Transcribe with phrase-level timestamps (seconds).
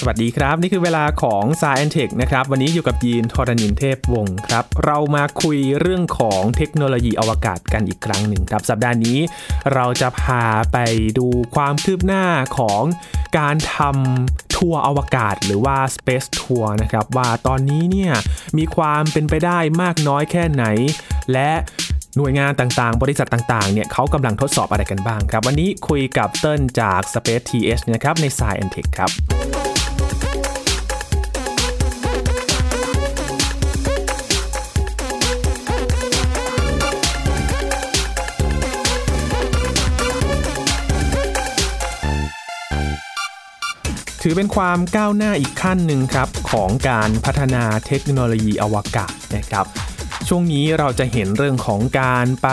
[0.00, 9.18] สวัสดีครับ นี่คือเวลาของ s ายแอนเทคนะครับ วันนี้อยู่กับยีนทรณินเทพวงศ์ครับ เรามาคุยเรื่องของเทคโนโลยีอวกาศกันอีกครั้งหนึ่งครับ สัปดาห์นี้
[9.74, 10.78] เราจะพาไป
[11.18, 12.24] ดูความคืบหน้า
[12.58, 12.82] ของ
[13.38, 18.12] การทำทัวร์อวกาศหรือว่า Space Tour นะครับ ว่าตอนนี้เนี่ย
[18.58, 20.64] มีความเป็นไปได้มากน้อยแค่ไหน
[21.32, 21.50] และ
[22.16, 29.67] หน่วยงานต่างๆ บริษัทต่างๆ เนี่ยเขากำลังทดสอบอะไรกันบ้างครับ วันนี้คุยกับเติ้ลจาก Space TH นะครับ ใน s ายแอนเทคครับ
[44.30, 49.66] ถือเป็นความก้าวหน้าอีกขั้นหนึ่งครับของการพัฒนาเทคโนโลยีอวกาศนะครับ
[50.28, 52.48] ช่วงนี้เราจะเห็นเรื่องของการไป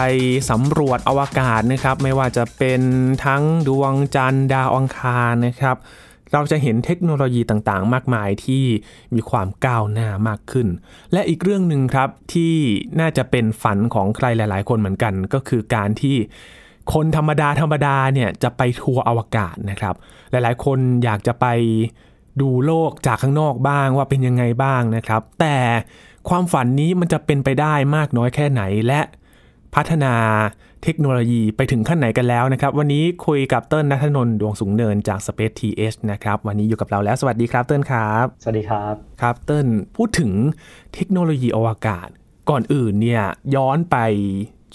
[0.50, 2.82] สำรวจอวกาศนะครับ ไม่ว่าจะเป็น
[3.26, 5.78] ทั้งดวงจันทร์ดาวอังคารนะครับ
[6.34, 8.64] เราจะเห็นเทคโนโลยีต่างๆ มากมายที่
[9.16, 10.68] มีความก้าวหน้ามากขึ้น
[11.14, 12.56] และอีกเรื่องหนึ่งครับที่
[13.00, 16.18] น่าจะเป็นฝันของใครหลาย ๆ คนเหมือนกัน ก็คือการที่
[16.94, 19.96] คนธรรมดาธรรมดาเนี่ยจะไปทัวร์อวกาศนะครับ
[20.32, 21.46] หลายๆ คนอยากจะไป
[22.42, 25.58] ดูโลกจากข้างนอกบ้างว่าเป็นยังไงบ้างนะครับ แต่
[26.30, 29.02] ความฝันนี้มันจะเป็นไปได้มากน้อยแค่ไหนและ
[29.76, 30.14] พัฒนา
[30.84, 40.32] เทคโนโลยีไปถึงขั้นไหนกันแล้วนะครับ วันนี้คุยกับเติ้ลนัทนนท์ดวงสูงเนินจาก Space TH นะครับ วันนี้อยู่กับเราแล้วสวัสดีครับเติ้ลครับ สวัสดีครับ ครับเติ้ลพูดถึง
[40.94, 42.08] เทคโนโลยีอวกาศ
[42.50, 43.24] ก่อนอื่นเนี่ย
[43.56, 43.98] ย้อนไป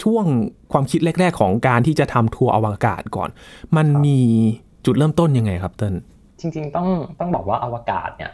[0.03, 0.25] ช่วง
[0.73, 3.31] ความคิดแรก ๆ ของการที่จะทำทัวร์อวกาศก่อน
[3.77, 4.19] มันมี
[4.85, 5.95] จุดเริ่มต้นยังไงครับเติ้ล
[6.41, 8.33] จริง ๆ ต้องต้องบอกว่าอวกาศเนี่ย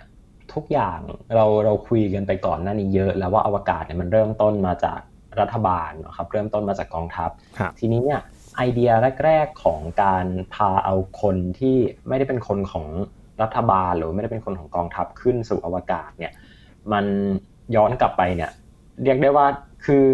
[0.55, 0.99] ทุกอย่าง
[1.35, 5.01] เราเราคุยกันไปก่อนหน้านี้เยอะ แล้วว่าอวกาศเนี่ยมันเริ่มต้นมาจาก
[5.41, 8.21] รัฐบาลนะครับเริ่มต้นมาจากกองทัพครับทีนี้เนี่ย
[8.57, 8.91] ไอเดีย
[9.25, 11.77] แรก ๆของการพาเอาคนที่
[12.09, 12.87] ไม่ได้เป็นคนของ
[13.43, 16.33] รัฐบาลหรือไม่ได้เป็นคนของกองทัพขึ้นสู่อวกาศเนี่ย
[16.93, 17.05] มัน
[17.77, 18.51] ย้อนกลับไปเนี่ย
[19.03, 19.47] เรียกได้ว่า
[19.85, 20.05] คือ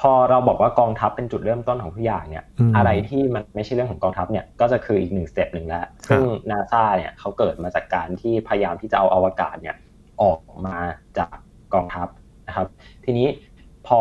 [0.00, 9.76] พอเราบอกว่ากองทัพเป็นจุดเริ่มต้นของทุกอย่างเนี่ยอืมอะไรที่มันไม่ใช่เรื่องของกองทัพเนี่ยก็จะคืออีกหนึ่ง step หนึ่งแล้ว ซึ่งนาซาเนี่ยเขาเกิดมาจากการที่พยายามที่จะเอาอวกาศเนี่ย
[10.22, 10.76] ออกมา
[11.18, 11.36] จาก
[11.74, 12.08] กองทัพ
[12.48, 12.66] นะครับ
[13.04, 13.28] ทีนี้
[13.86, 14.00] พอ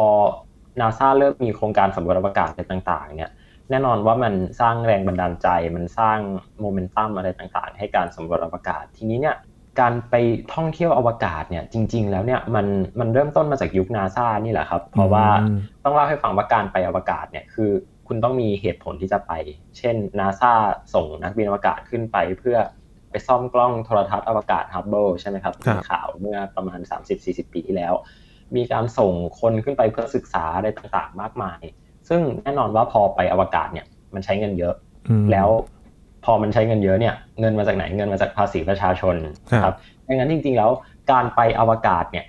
[0.81, 3.31] นาซาเริ่มมีโครงการสำรวจอวกาศอะไรต่างๆ เนี่ย
[3.69, 6.19] แน่นอนว่ามันสร้างแรงบันดาลใจ มันสร้าง
[6.59, 9.35] โมเมนตัมอะไรต่างๆ ให้การสำรวจอวกาศ ทีนี้เนี่ย
[9.79, 10.15] การไป
[10.53, 12.65] ท่องเที่ยวอวกาศเนี่ยจริง ๆ แล้วเนี่ยมัน
[12.99, 17.71] มันเริ่มต้นมาจากยุคนาซานี่แหละครับ เพราะว่าอืมต้องเล่าให้ฟังว่าการไปอวกาศเนี่ยคือ
[18.07, 19.31] คุณต้องมีเหตุผลที่จะไป
[19.77, 20.51] เช่นนาซา
[20.93, 22.57] ส่งนักบินอวกาศขึ้นไปเพื่อ
[23.09, 26.79] ไปซ่อมกล้องโทรทัศน์อวกาศฮับเบิลใช่ไหมครับครับมีข่าวเมื่อประมาณ
[27.17, 27.93] 30-40 ปีที่แล้ว
[28.55, 31.61] มีการส่งคนขึ้นไปเพื่อศึกษาอะไรต่างๆ มากมาย
[32.09, 34.75] ซึ่งแน่นอนว่าพอไปอวกาศเนี่ยมันใช้เงินเยอะ
[35.09, 35.49] อืมแล้ว
[36.25, 39.15] พอมันใช้เงินเยอะเนี่ยเงินมาจากไหนเงินมาจากภาษีประชาชน
[39.51, 39.75] ครับครับ
[40.07, 40.71] ดังนั้นจริง ๆ แล้ว
[41.11, 42.25] การไปอวกาศเนี่ย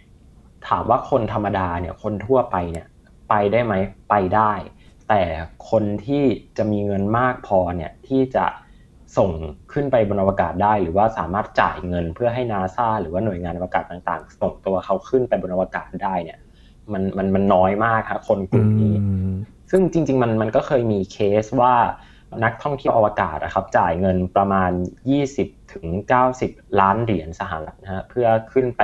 [0.69, 2.87] ถามว่าคนธรรมดาเนี่ยคนทั่วไปเนี่ย
[3.29, 3.75] ไปได้ไหม
[4.11, 4.53] ไปได้
[5.09, 5.23] แต่
[5.71, 6.25] คนที่
[6.59, 8.47] จะมีเงินมากพอเนี่ยที่จะ
[9.19, 9.31] ส่ง
[9.73, 16.39] ขึ้นไปบนอวกาศได้ หรือว่าสามารถจ่ายเงินเพื่อให้นาซาหรือว่าหน่วยงานอวกาศต่างๆ ส่งตัวเขาขึ้นไปบนอวกาศได้เนี่ย
[16.93, 19.35] มันมันมันน้อยมากครับคนกลุ่มนี้อืม
[19.71, 21.75] ซึ่งจริง ๆ มันมันก็เคยมีเคสว่า
[22.45, 24.71] นักท่องเที่ยวอวกาศนะครับจ่ายเงินประมาณ
[25.23, 25.87] 20ถึง
[26.33, 28.83] 90 ล้านเหรียญสหรัฐนะฮะเพื่อขึ้นไป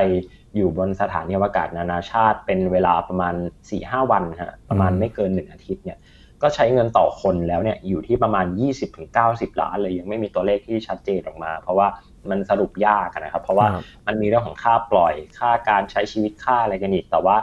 [0.55, 3.35] อยู่บนสถานีอวกาศนานาชาติ เป็นเวลาประมาณ
[3.73, 5.99] 4-5 วันฮะประมาณอืมไม่เกิน 1 อาทิตย์เนี่ย
[6.43, 11.89] ก็ใช้เงินต่อคนแล้วเนี่ยอยู่ที่ประมาณ 20ถึง90 ล้านเลยยังไม่มีตัวเลขที่ชัดเจนออกมา เพราะว่า
[12.31, 17.37] มันสรุปยากนะครับ เพราะว่าครับมันมีเรื่องของค่าปล่อยค่าการใช้ชีวิตค่าอะไรกันอีกแต่ว่า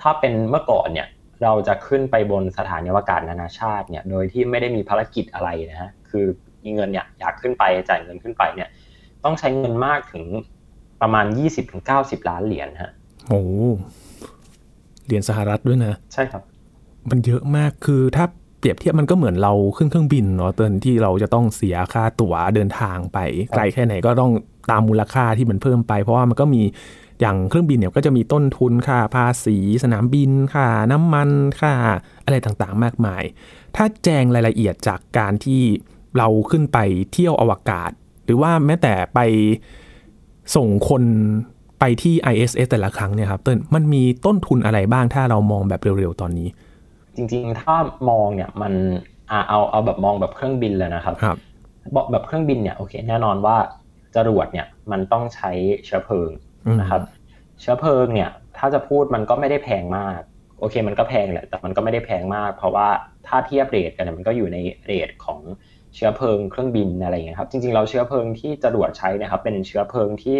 [0.00, 1.08] ถ้าเป็นเมื่อก่อนเนี่ย
[1.42, 6.24] เราจะขึ้นไปบนสถานีอวกาศนานาชาติเนี่ยโดยที่ไม่ได้มีภารกิจอะไรนะฮะคือ
[6.64, 8.68] มีเงินเนี่ยอยากขึ้นไปจ่ายเงินขึ้นไปเนี่ย
[9.24, 10.24] ต้องใช้เงินมากถึง
[11.02, 11.26] ประมาณ
[11.78, 12.92] 20-90 ล้านเหรียญฮะ
[13.28, 13.40] โอ้
[15.06, 16.42] เหรียญสหรัฐด้วยนะ ใช่ครับ
[17.10, 18.24] มันเยอะมากคือถ้า
[18.58, 23.18] เปรียบเทียบมันก็เหมือนเราขึ้นเครื่องบินเนาะเตินที่เราจะต้องเสียค่าตั๋วเดินทางไป
[23.54, 24.32] ไกลแค่ไหนก็ต้อง
[24.70, 26.62] ตามมูลค่าที่มันเพิ่มไป เพราะว่ามันก็มี
[27.20, 31.30] อย่างเครื่องบินเนี่ยก็จะมีต้นทุนค่าภาษี สนามบินค่าน้ำมัน
[31.60, 31.72] ค่า
[32.24, 33.22] อะไรต่างๆ มากมาย
[33.76, 35.62] ถ้าแจงรายละเอียดจากการที่
[36.16, 36.78] เราขึ้นไป
[37.12, 37.90] เที่ยวอวกาศ
[38.24, 39.20] หรือว่าแม้แต่ไป
[40.56, 41.02] ส่งคน
[41.80, 46.48] ไปที่ ISS แต่ละครั้งเนี่ยครับเติ้ลมันมีต้นทุนอะไรบ้างถ้าเรามองแบบเร็วๆตอนนี้
[47.16, 47.74] จริงๆ ถ้า
[48.10, 48.72] มองเนี่ยมัน
[49.30, 51.36] อะเอาเอาแบบมองแบบเครื่องบินเลยนะครับครับ
[51.96, 53.56] บอกแบบเครื่องบินเนี่ยโอเคแน่นอนว่า
[54.14, 55.50] จรวดเนี่ยมันต้องใช้
[55.84, 56.45] เชื้อเพลิงอืม
[56.80, 57.02] นะครับ
[57.60, 60.20] เชื้อเพลิงเนี่ย ถ้าจะพูดมันก็ไม่ได้แพงมาก
[60.60, 62.88] โอเค มันก็แพงแหละ แต่มันก็ไม่ได้แพงมาก เพราะว่า
[63.26, 65.40] ถ้าเทียบเรทกันเนี่ยมันก็อยู่ในเรทของ
[65.94, 70.36] เชื้อเพลิงเครื่องบินอะไรเงี้ยครับ จริงๆเราเชื้อเพลิงที่จรวดใช้นะครับ เป็นเชื้อเพลิงที่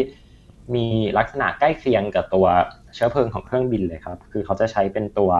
[0.74, 0.86] มี
[1.18, 2.46] ลักษณะใกล้เคียงกับตัว
[2.94, 5.32] เชื้อเพลิงของเครื่องบินเลยครับ คือเขาจะใช้เป็นตัว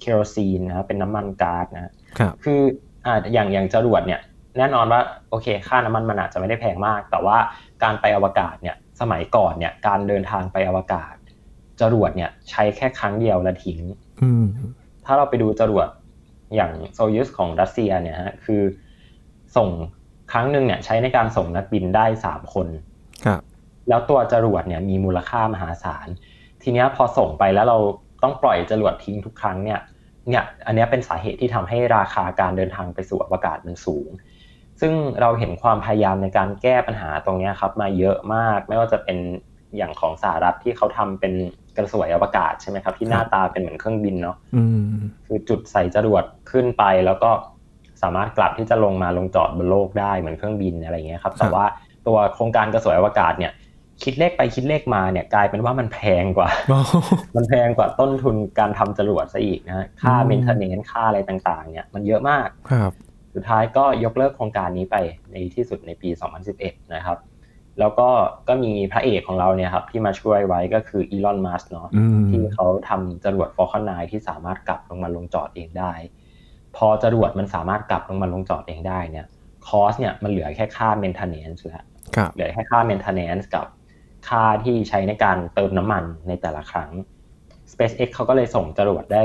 [0.00, 1.84] เคโรซีนนะครับเป็นน้ำมันก๊าซนะ
[2.18, 2.60] ครับคือ
[3.06, 4.20] อ่าอย่างอย่างจรวดเนี่ย
[4.58, 7.36] แน่นอนว่าโอเค ค่าน้ำมันมันอาจจะไม่ได้แพงมาก แต่ว่า
[7.82, 11.14] การไปอวกาศเนี่ย สมัยก่อนเนี่ย การเดินทางไปอวกาศ
[11.80, 13.80] จรวดเนี่ยใช้แค่ครั้งเดียวแล้วทิ้ง
[15.04, 15.88] ถ้าเราไปดูจรวด
[16.54, 18.62] อย่างโซยุสของรัสเซียเนี่ยฮะคือ
[19.56, 19.68] ส่ง
[20.32, 22.66] ครั้งหนึ่งเนี่ยใช้ในการส่งนักบินได้สามคน
[23.26, 23.40] ครับ
[23.88, 26.08] แล้วตัวจรวดเนี่ยมีมูลค่ามหาศาล
[26.62, 27.78] ทีนี้พอส่งไปแล้วเรา
[28.22, 29.80] ต้องปล่อยจรวดทิ้งทุกครั้งเนี่ย
[30.28, 34.08] เนี่ย อันนี้เป็นสาเหตุที่ทำให้ราคาการเดินทางไปสู่อวกาศมันสูง
[34.80, 39.18] ซึ่งเราเห็นความพยายามในการแก้ปัญหาตรงนี้ครับมาเยอะมาก ไม่ว่าจะเป็น
[39.76, 41.32] อย่างของสหรัฐที่เขาทำเป็น
[41.76, 44.36] กระสวยอวกาศใช่ไหมครับ ที่หน้าตาเป็นเหมือนเครื่องบินเนาะ
[45.26, 47.30] คือจุดใส่จรวดขึ้นไปแล้วก็
[48.02, 51.64] สามารถกลับที่จะลงมาลงจอดบนโลกได้เหมือนเครื่องบินอะไรเงี้ยครับ แต่ว่า
[52.06, 53.52] ตัวโครงการกระสวยอวกาศเนี่ย
[54.02, 56.48] คิดเลขไปคิดเลขมาเนี่ยกลายเป็นว่ามันแพงกว่า
[57.36, 62.92] มันแพงกว่าต้นทุนการทำจรวดซะอีกนะค่า maintenance ค่าอะไรต่างๆ เนี่ยมันเยอะมากครับ
[63.34, 64.96] สุดท้ายก็ยกเลิกโครงการนี้ไป
[65.30, 66.10] ในที่สุดในปี
[66.52, 67.18] 2011 นะครับ
[67.78, 68.08] แล้วก็
[68.48, 71.88] ก็มีพระเอกของเราเนี่ยครับที่มาช่วยไว้ก็คือ Elon Musk เนาะ
[72.30, 75.92] ที่เขาทำจรวด Falcon 9ที่สามารถกลับลงมาลงจอดเองได้
[76.76, 79.26] พอจรวดมันสามารถกลับลงมาลงจอดเองได้เนี่ย
[79.68, 81.84] cost เนี่ยมันเหลือแค่ค่า maintenance แล้ว
[82.34, 83.66] เหลือแค่ค่า maintenance กับ
[84.28, 86.90] ค่าที่ใช้ในการเติมน้ำมันในแต่ละครั้ง
[87.72, 89.24] SpaceX เขาก็เลยส่งจรวดได้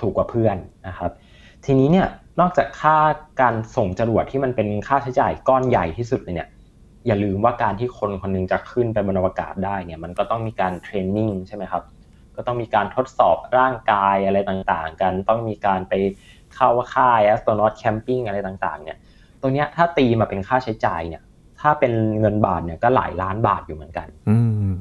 [0.00, 0.56] ถูกกว่าเพื่อน
[0.86, 1.10] นะครับ
[1.64, 2.08] ทีนี้เนี่ย
[2.40, 2.96] นอกจากค่า
[3.40, 6.48] การส่งจรวดที่มันเป็นค่าใช้จ่ายก้อนใหญ่ที่สุดเลยเนี่ย
[7.06, 11.82] อย่าลืมว่าการที่คนคนนึงจะขึ้นไปบนอวกาศได้เนี่ยมันก็ต้องมีการ training ใช่ไหมครับ
[12.36, 15.94] ก็ต้องมีการทดสอบร่างกายอะไรต่างๆ กัน ต้องมีการไป
[16.54, 18.98] เข้าค่ายแอสโตรนอตแคมปิ้งอะไรต่างๆ เนี่ย
[19.40, 21.22] ตัวเนี้ยถ้าตีมาเป็นค่าใช้จ่ายเนี่ย
[21.60, 24.08] ถ้าเป็นเงินบาทเนี่ยก็หลายล้านบาทอยู่เหมือนกัน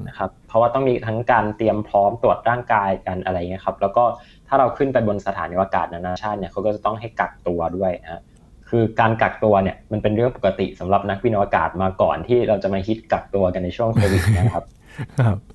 [0.07, 4.04] นะครับ เพราะว่าต้องมีทั้งการเตรียมพร้อมตรวจร่างกายกันอะไรเงี้ยครับ แล้วก็
[4.47, 8.21] ถ้าเราขึ้นไปบนสถานีอากาศนานาชาติเนี่ยเขาก็จะต้องให้กักตัวด้วยนะ
[8.69, 14.65] คือการกักตัวเนี่ยมันเป็นเรื่องปกติสำหรับนักบินอวกาศมาก่อนที่เราจะมาฮิตกักตัวกันในช่วงโควิดนะครับ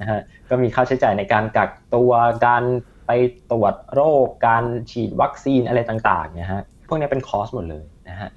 [0.00, 0.20] นะฮะ
[0.50, 2.12] ก็มีค่าใช้จ่ายในการกักตัว
[2.46, 2.62] การ
[3.06, 3.10] ไป
[3.50, 8.28] ตรวจโรคการฉีดวัคซีนอะไรต่างๆเนี่ยฮะพวกนี้เป็น cost หมดเลยนะฮะ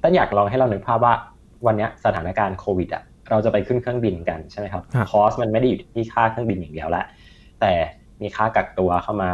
[0.00, 1.14] แต่อยากลองให้เรานึกภาพว่า
[1.66, 7.04] วันนี้สถานการณ์โควิดอะเราจะไปขึ้นเครื่องบินกันใช่ไหมครับ cost มันไม่ได้อยู่ที่ค่าเครื่องบินอย่างเดียวละ
[7.60, 7.72] แต่
[8.22, 9.32] มีค่ากักตัวเข้ามา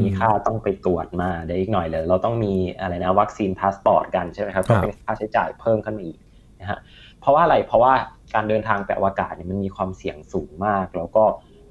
[0.00, 6.18] มีค่าต้องไปตรวจมาได้อีกหน่อยเลยเราต้องมีอะไรนะ vaccine passport กันใช่ไหมครับก็เป็นค่าใช้จ่ายเพิ่มขึ้นมาอีก
[6.60, 6.78] นะฮะ
[7.20, 7.92] เพราะว่าอะไรเพราะว่า
[8.34, 11.24] การเดินทางไปอวกาศเนี่ยมันมีความเสี่ยงสูงมาก แล้วก็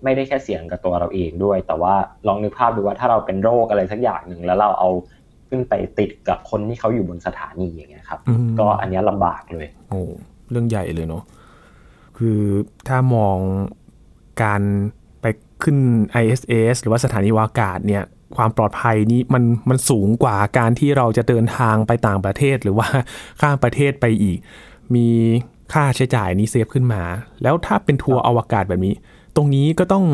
[0.04, 1.96] ไม่ได้แค่เสี่ยงกับตัวเราเองด้วย แต่ว่า
[2.28, 4.90] ลองนึกภาพดูว่าถ้าเราเป็นโรคอะไรสักอย่างหนึ่งแล้วเราเอา
[5.50, 8.20] ขึ้นไปติดกับคนที่เขาอยู่บนสถานีอย่างเงี้ยครับ
[8.60, 10.02] ก็อันนี้ลำบากเลยโอ้
[10.52, 11.24] เรื่องใหญ่เลยเนาะ
[12.18, 12.40] คือ
[12.88, 13.38] ถ้ามอง
[14.44, 14.62] การ
[15.06, 15.07] ไป
[15.64, 15.78] ขึ้น
[16.24, 18.04] ISS หรือว่าสถานีวากาศเนี่ย
[18.38, 22.88] ความปลอดภัยนี้มันมันสูงกว่าการที่เราจะเดินทางไปต่างประเทศหรือว่า
[23.42, 24.38] ข้ามประเทศไปอีก
[24.96, 25.08] มี
[25.74, 27.02] ค่าใช้จ่ายนี้ save ขึ้นมา
[27.44, 28.96] แล้วถ้าเป็นทัวร์อวกาศแบบนี้
[29.36, 30.06] ตรงนี้ก็ต้อง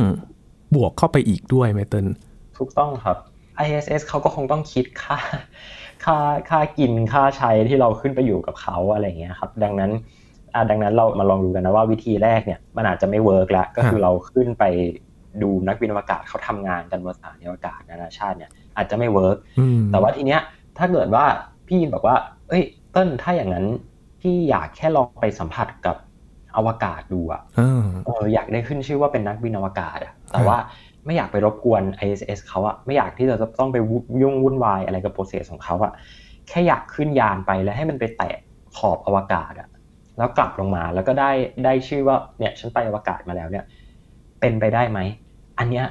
[0.75, 2.05] บวกเข้าไปอีกด้วยไหมต้น
[2.57, 3.17] ถูกต้องครับ
[3.65, 5.17] ISS เขาก็คงต้องคิดค่า
[6.05, 6.17] ค่า
[6.49, 9.91] ค่ากินค่าใช้ที่เราขึ้นไปอยู่กับเขาอะไรเงี้ยครับ ดังนั้น
[10.69, 14.63] ดังนั้นเรามาลองดูกันนะว่าวิธีแรกเนี่ยมันอาจจะไม่ work แล้วก็คือเราขึ้นไป
[15.41, 19.37] ดูนักบินอวกาศเขาทำงานกันบนสถานีอวกาศนานาชาติเนี่ยอาจจะไม่ work
[19.91, 20.41] แต่ว่าทีเนี้ย
[20.77, 21.25] ถ้าเกิดว่า
[21.67, 22.15] พี่บอกว่า
[22.49, 23.65] เอ้ย เต้นถ้าอย่างนั้น
[24.21, 25.97] พี่อยากแค่ลองไปสัมผัสกับ
[26.57, 27.41] อวกาศดูอะ
[28.05, 30.57] เอออยากได้ขึ้นชื่อว่าเป็นนักบินอวกาศอะแต่ว่า
[31.05, 33.77] ไม่อยากไปรบกวน ISS เขาอะไม่อยากที่จะต้องไป
[34.21, 35.91] ยุ่งวุ่นวายอะไรกับโปรเซสของเขาอะ
[36.47, 38.35] แค่อยากขึ้นยานไปแล้วให้มันไปแตะ
[38.77, 39.67] ขอบอวกาศอะ
[40.17, 41.31] แล้วกลับลงมาแล้วก็ได้
[41.65, 43.65] ได้ชื่อว่าเนี่ยฉันไปอวกาศมาแล้วเนี่ย
[44.39, 44.99] เป็นไปได้ไหม
[45.59, 45.85] อันเนี้ย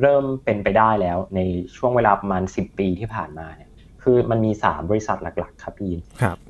[0.00, 1.40] เริ่มเป็นไปได้แล้วใน
[1.76, 3.70] ช่วงเวลาประมาณ 10 ปีที่ผ่านมาเนี่ย
[4.02, 5.94] คือมันมี 3 บริษัทหลัก ๆ ครับพี่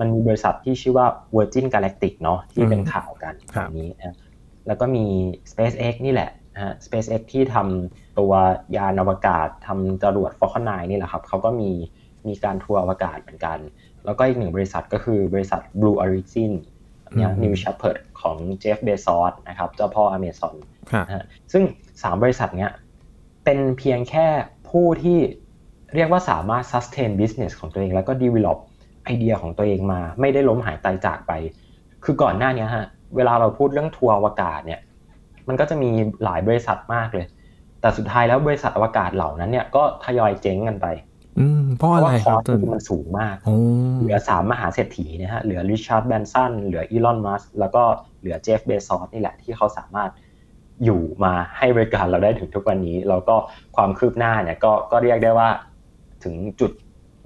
[0.00, 1.06] มันมีบริษัทที่ชื่อว่า
[1.36, 4.16] Virgin Galactic เนาะที่เป็นข่าวกันแบบนี้นะ
[4.66, 5.04] แล้วก็มี
[5.50, 8.32] SpaceX นี่แหละนะฮะ SpaceX ที่ทำตัว
[8.76, 11.70] ยานอวกาศทำจรวด Falcon 9 นี่แหละครับเขาก็มี
[12.26, 13.58] มีการทัวร์อวกาศเหมือนกัน
[14.04, 16.52] แล้วก็อีกหนึ่งบริษัทก็คือบริษัท Blue Origin
[17.14, 20.54] เนี่ย New Shepard ของเจฟเบซอสนะครับเจ้าพ่ออเมซอน
[21.06, 21.62] นะซึ่ง
[22.02, 22.70] สามบริษัทเนี้ย
[23.44, 24.26] เป็นเพียงแค่
[24.70, 25.18] ผู้ที่
[25.94, 28.58] เรียกว่าสามารถ sustain business ของตัวเอง แล้วก็ develop
[29.04, 31.32] ไอเดียของตัวเองมา ไม่ได้ล้มหายตายจากไป
[32.04, 34.80] คือก่อนหน้านี้ฮะเวลาเราพูดเรื่องทัวร์อวกาศเนี่ย
[35.48, 35.90] มันก็จะมี
[36.24, 37.26] หลายบริษัทมากเลย
[37.80, 40.86] แต่สุดท้ายแล้วบริษัทอวกาศเหล่านั้นเนี่ยก็ทยอยเจ๊งกันไป
[41.38, 42.40] อืมเพราะอะไรครับ
[42.72, 43.36] มันสูงมาก
[44.00, 47.82] เหลือสามมหาเศรษฐีนะฮะเหลือริชาร์ดแบนสันเหลืออีลอนมัสแล้วก็
[48.20, 50.10] เหลือเจฟเบซอสนี่แหละที่เขาสามารถ
[50.84, 53.34] อยู่มาให้บริการเราได้ถึงทุกวันนี้ แล้วก็
[53.76, 55.48] ความคืบหน้าเนี่ยก็ก็เรียกได้ว่า
[56.24, 56.70] ถึงจุด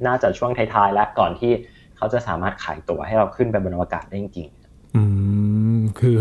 [0.07, 1.53] น่าจะช่วงท้ายๆ แล้วก่อนที่
[1.97, 5.03] เขาจะสามารถขายตั๋วให้เราขึ้นไปบนอวกาศได้จริงๆอื
[5.77, 6.17] มคือ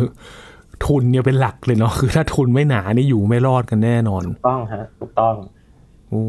[0.86, 5.36] ทุนเนี่ยเป็นหลักเลยเนาะคือถ้าทุนไม่หนานี่อยู่ไม่รอดกันแน่นอนถูกต้องฮะถูกต้อง
[6.10, 6.24] โอ้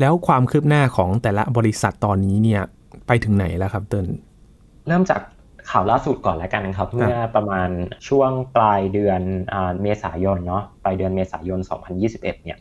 [0.00, 2.62] แล้วความคืบหน้าของแต่ละบริษัทตอนนี้เนี่ย
[3.06, 4.06] ไปถึงไหนแล้วครับเติ้ล
[4.88, 5.20] เริ่มจาก
[5.70, 7.70] ข่าวล่าสุดก่อนแล้วกันนะครับ เมื่อประมาณ
[8.08, 9.20] ช่วงปลายเดือน
[9.82, 11.60] เมษายนเนาะปลายเดือนเมษายน
[12.02, 12.58] 2021 เนี่ย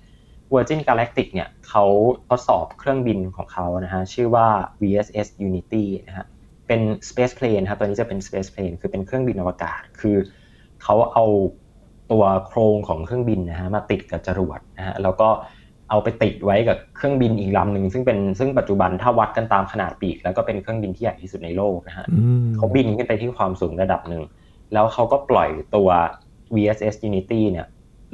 [0.53, 1.85] Virgin Galactic เนี่ยเขา
[2.29, 4.47] ทดสอบเครื่องบินของเขานะฮะชื่อว่า
[4.81, 6.25] VSS Unity นะฮะ
[6.67, 10.17] เป็น Space Plane ครับตัวนี้จะเป็น Space Plane คือเป็นเครื่องบินอวกาศ คือ
[10.83, 11.25] เขาเอา
[12.11, 15.29] ตัวโครงของเครื่องบินนะฮะมาติดกับจรวดนะฮะแล้วก็
[15.93, 22.05] เอาไปติดไว้กับเครื่องบินอีกลำหนึ่งซึ่งเป็นซึ่งปัจจุบันถ้าวัดกันตามขนาดปีก แล้วก็เป็นเครื่องบินที่ใหญ่ที่สุดในโลกนะฮะ
[22.55, 24.23] เขาบินขึ้นไปที่ความสูงระดับหนึ่ง
[24.73, 25.89] แล้วเขาก็ปล่อยตัว
[26.55, 27.65] VSS Unity เนี่ย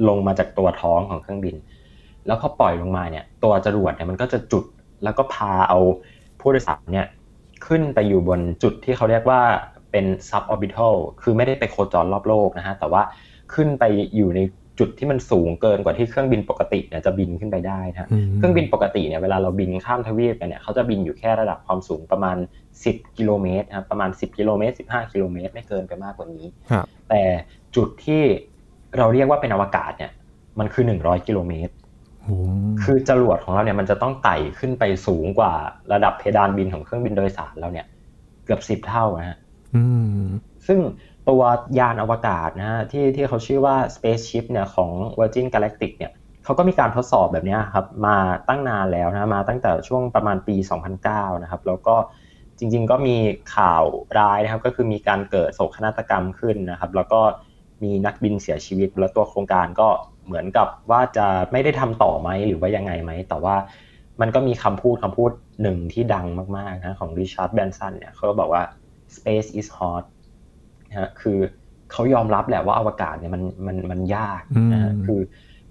[0.08, 1.56] ลงมาจากตัวท้องของเครื่องบิน
[2.26, 4.64] แล้วพอปล่อยลงมาเนี่ย ตัวจรวดเนี่ยมันก็จะจุด
[5.04, 5.78] แล้วก็พาเอา
[6.40, 7.06] ผู้โดยสารเนี่ย
[7.66, 9.40] ขึ้นไปอยู่บนจุดที่เขาเรียกว่า
[9.90, 13.02] เป็น suborbital คือไม่ได้ไปโคจรรอบโลกนะฮะแต่ว่า
[13.54, 13.84] ขึ้นไป
[14.16, 14.40] อยู่ใน
[14.80, 22.36] จุดที่มันสูงเกินกว่าที่เครื่องบินปกติเนี่ยจะบินขึ้นไปได้นะเครื่องบินปกติเนี่ยเวลาเราบินข้ามทวีปไปเนี่ยเขาจะบินอยู่แค่ระดับความสูงประมาณ
[22.76, 26.44] 10 กิโลเมตรครับประมาณ 10 กิโลเมตร 15 กิโลเมตร ไม่เกินไปมากกว่านี้
[27.08, 27.22] แต่
[27.76, 28.22] จุดที่
[28.98, 30.12] เราเรียกว่าเป็นอวกาศเนี่ย
[30.58, 31.72] มันคือ 100 กิโลเมตร
[32.82, 35.52] คือจรวดของเราเนี่ยมันจะต้องไต่ขึ้นไปสูงกว่า
[35.92, 37.86] ระดับเพดานบินของเครื่องบินโดยสารเราเนี่ย
[38.44, 39.38] เกือบสิบเท่านะฮะ
[40.66, 40.78] ซึ่ง
[41.28, 41.42] ตัว
[41.78, 46.12] ยานอวกาศนะฮะที่ที่เขาชื่อว่า Spaceship เนี่ยของ Virgin Galactic เนี่ย
[46.44, 48.16] เขาก็มีการทดสอบแบบนี้ครับมา
[48.48, 50.56] ตั้งนานแล้วนะมาตั้งแต่ช่วงประมาณปี
[50.98, 51.96] 2009 นะครับ แล้วก็
[52.58, 53.16] จริงๆก็มี
[53.56, 53.84] ข่าว
[54.18, 57.20] ร้ายนะครับก็คือมีการเกิดโศกนาฏกรรมขึ้นนะครับ แล้วก็
[57.82, 59.88] มีนักบินเสียชีวิต แล้วตัวโครงการก็
[60.26, 63.56] เหมือนกับว่าจะไม่ได้ทำต่อไหมหรือว่ายังไงไหม แต่ว่า
[64.20, 65.30] มันก็มีคำพูดคำพูด
[65.62, 68.62] หนึ่งที่ดังมากๆนะของริชาร์ดแบนสันเนี่ยเขาบอกว่า
[69.16, 70.04] space is hot
[70.90, 71.38] นะคือ
[71.92, 74.42] เขายอมรับแหละว่าอวกาศเนี่ยมันมันมันยาก
[74.72, 75.20] นะฮะคือ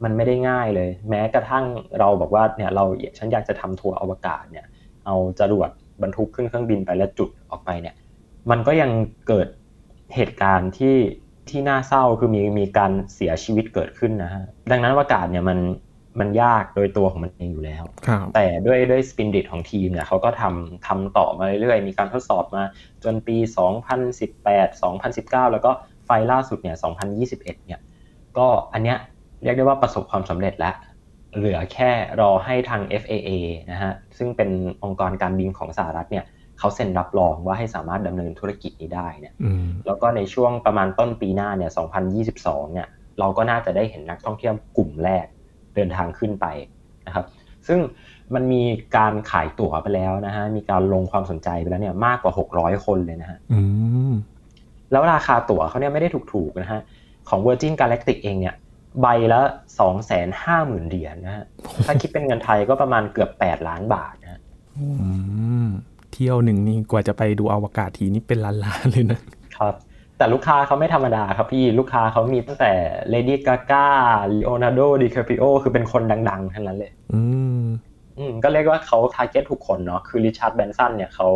[0.03, 1.65] มันไม่ได้ง่ายเลย แม้กระทั่ง
[1.99, 2.83] เราบอกว่าเนี่ยเรา
[3.17, 4.65] ฉันอยากจะทำทัวร์อวกาศเนี่ย
[5.05, 5.69] เอาจรวด
[6.01, 7.95] บรรทุกขึ้นเครื่องบินไปแล้วจุดออกไปเนี่ย
[8.51, 8.91] มันก็ยัง
[9.27, 9.47] เกิด
[10.15, 10.97] เหตุการณ์ที่
[11.49, 15.57] ที่น่าเศร้าคือมีมีการเสียชีวิตเกิดขึ้นนะฮะดังนั้นอวกาศเนี่ยมัน
[16.19, 17.83] มันยากโดยตัวของมันเองอยู่แล้ว
[18.35, 22.63] แต่ด้วยด้วยสปินดิตของทีมเนี่ยเขาก็ทำทำต่อมาเรื่อยๆ มีการทดสอบมา
[23.03, 23.38] จนปี
[24.09, 25.71] 2018 2019 แล้วก็
[26.05, 26.77] ไฟล่าสุดเนี่ย
[27.21, 27.79] 2021 เนี่ย
[28.38, 28.97] ก็อันเนี้ย
[29.43, 30.75] เรียกได้ว่าประสบความสำเร็จแล้ว
[31.38, 33.29] เหลือแค่รอให้ทาง FAA
[33.71, 34.49] นะฮะ ซึ่งเป็น
[34.83, 36.25] องค์กรการบินของสหรัฐเนี่ย
[36.59, 39.33] เขาเซ็นรับรองว่าให้สามารถดำเนินธุรกิจนี้ได้เนี่ย
[39.85, 41.71] แล้วก็ในช่วงประมาณต้นปีหน้าเนี่ย
[42.21, 42.88] 2022 เนี่ย
[43.19, 46.45] เราก็น่าจะได้เห็นนักท่องเที่ยวกลุ่มแรกเดินทางขึ้นไป
[47.07, 47.25] นะครับ
[47.67, 47.79] ซึ่ง
[48.33, 48.62] มันมี
[48.98, 53.38] การขายตั๋วไปแล้วนะฮะมีการลงความสนใจไปแล้วเนี่ยมากกว่า 600 คนเลยนะฮะ
[54.91, 56.81] แล้วราคาตั๋วเขาเนี่ยไม่ได้ถูกๆนะฮะ
[57.29, 58.55] ของ Virgin Galactic เองเนี่ย
[59.01, 59.39] ใบละ
[59.79, 61.43] สองแสนห้าหมื่นเหรียญนะฮะ
[61.86, 64.39] ถ้าคิดเป็นเงินไทยก็ประมาณเกือบแปดล้านบาทนะ
[66.12, 69.19] เที่ยวหนึ่งนี่กว่าจะไปดูอวกาศทีนี่เป็นล้านๆเลยนะ
[69.57, 69.74] ครับ
[70.19, 72.71] แต่ลูกค้าเขาไม่ธรรมดาครับพี่ลูกค้าเขามีตั้งแต่
[73.09, 73.88] เลดี้กาก้า
[74.31, 77.21] ลีโอนาร์โดดิคาปริโอคือเป็นคนดังๆทั้งนั้นเลย อื
[77.61, 77.63] ม
[78.17, 81.27] อืมก็เรียกว่าเขา target ทุกคนเนาะคือริชาร์ดแบรนสันเนี่ยเขา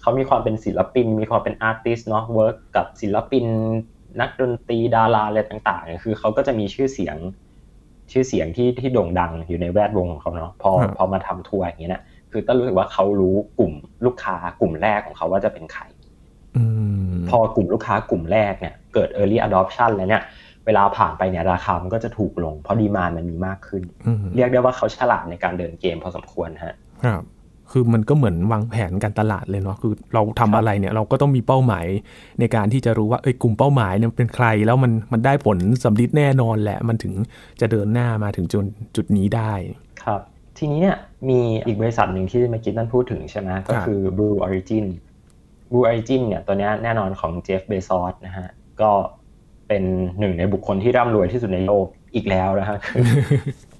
[0.00, 3.44] เขามีความเป็นศิลปิน มีความเป็น artist เนาะ work กับศิลปิน
[4.20, 7.16] นักดนตรีดาราอะไรต่างๆ คือเขาก็จะมีชื่อเสียง
[8.12, 12.02] ชื่อเสียงที่ที่โด่งดังอยู่ในแวดวงของเขาเนาะพอพอมาทำทัวร์อย่างเงี้ยนะ
[12.32, 13.72] คือต้องรู้สึกว่าเขารู้กลุ่ม
[14.04, 15.82] ลูกค้ากลุ่มแรกของเขาว่าจะเป็นใคร
[17.30, 20.22] พอกลุ่มลูกค้ากลุ่มแรกเนี่ยเกิด early adoption แล้วเนี่ย
[20.66, 23.82] เวลาผ่านไปเนี่ยราคามันก็จะถูกลง เพราะดีมานมันมีมากขึ้น
[24.34, 26.74] เรียกได้ว่าเขาฉลาดในการเดินเกมพอสมควรฮะ
[27.06, 27.22] ครับ
[27.72, 31.86] คือมันก็เหมือนวางแผนการตลาดเลยเนาะคือเราทำอะไรเนี่ยเราก็ต้องมีเป้าหมาย
[32.40, 37.12] ในการที่จะรู้ว่าเอ้ยกลุ่มเป้าหมายเนี่ยเป็นใครแล้วมันมันได้ผลสำลิดแน่นอนแหละมันถึง
[37.60, 38.64] จะเดินหน้ามาถึงจน
[38.96, 39.52] จุดนี้ได้
[40.04, 40.20] ครับ
[40.58, 40.96] ทีนี้เนี่ย
[41.28, 44.84] มีอีกบริษัทหนึ่งที่เมื่อกี้นั่นพูดถึงใช่ไหมก็คือ Blue Origin
[45.72, 48.48] Blue Origin เนี่ยตัวนี้แน่นอนของเจฟฟ์เบซอสนะฮะ
[48.80, 48.90] ก็
[49.68, 49.82] เป็น
[50.18, 52.78] หนึ่งในบุคคลที่ร่ำรวยที่สุดในโลกอีกแล้วนะฮะ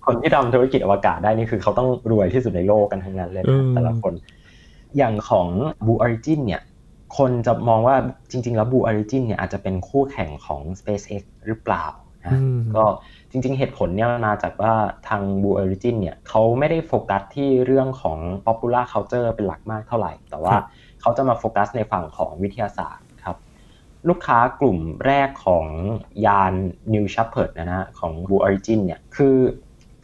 [0.07, 4.13] คนที่ทำธุรกิจอวกาศได้นี่คือเขาต้องรวยที่สุดในโลกกันทั้งนั้นเลยแต่ละคน
[4.97, 5.49] อย่างของ
[5.87, 6.63] Blue Origin เนี่ย
[7.19, 7.97] คนจะมองว่า
[8.31, 11.85] จริง ๆ แล้ว Blue Origin เนี่ยอาจจะเป็นคู่แข่งของ SpaceX หรือเปล่า
[12.23, 12.41] นะ
[12.77, 12.85] ก็
[13.31, 14.75] จริง ๆ เหตุผลเนี่ยมาจากว่า
[15.09, 20.55] ทาง Blue Origin เนี่ยเขาไม่ได้โฟกัสที่เรื่องของ popular culture เป็นหลักมากเท่าไหร่ แต่ว่า
[21.05, 23.37] เขาจะมาโฟกัสในฝั่งของวิทยาศาสตร์ครับ
[24.09, 25.67] ลูกค้ากลุ่มแรกของ
[26.27, 26.55] ยาน
[26.95, 29.37] New Shepard นะฮะของ Blue Origin เนี่ยคือ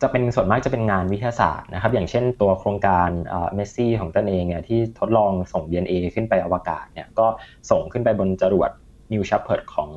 [0.03, 3.11] จะเป็นส่วนมากจะเป็นงานวิทยาศาสตร์นะครับ อย่างเช่นตัวโครงการ
[3.55, 7.27] เมสซี่ของตนเองเนี่ยที่ทดลองส่ง DNA ขึ้นไปอวกาศเนี่ยก็
[7.71, 8.71] ส่งขึ้นไปบนจรวด
[9.13, 9.89] New Shepard ของ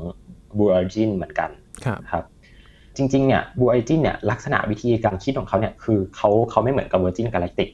[0.55, 1.50] Blue Origin เหมือนกัน
[2.12, 2.24] ครับ
[2.98, 7.69] จริงๆ เนี่ยบูไอจินเนี่ยลักษณะวิธีการคิดของเขาเนี่ยคือเขาเขาไม่เหมือนกับ Virgin Galactic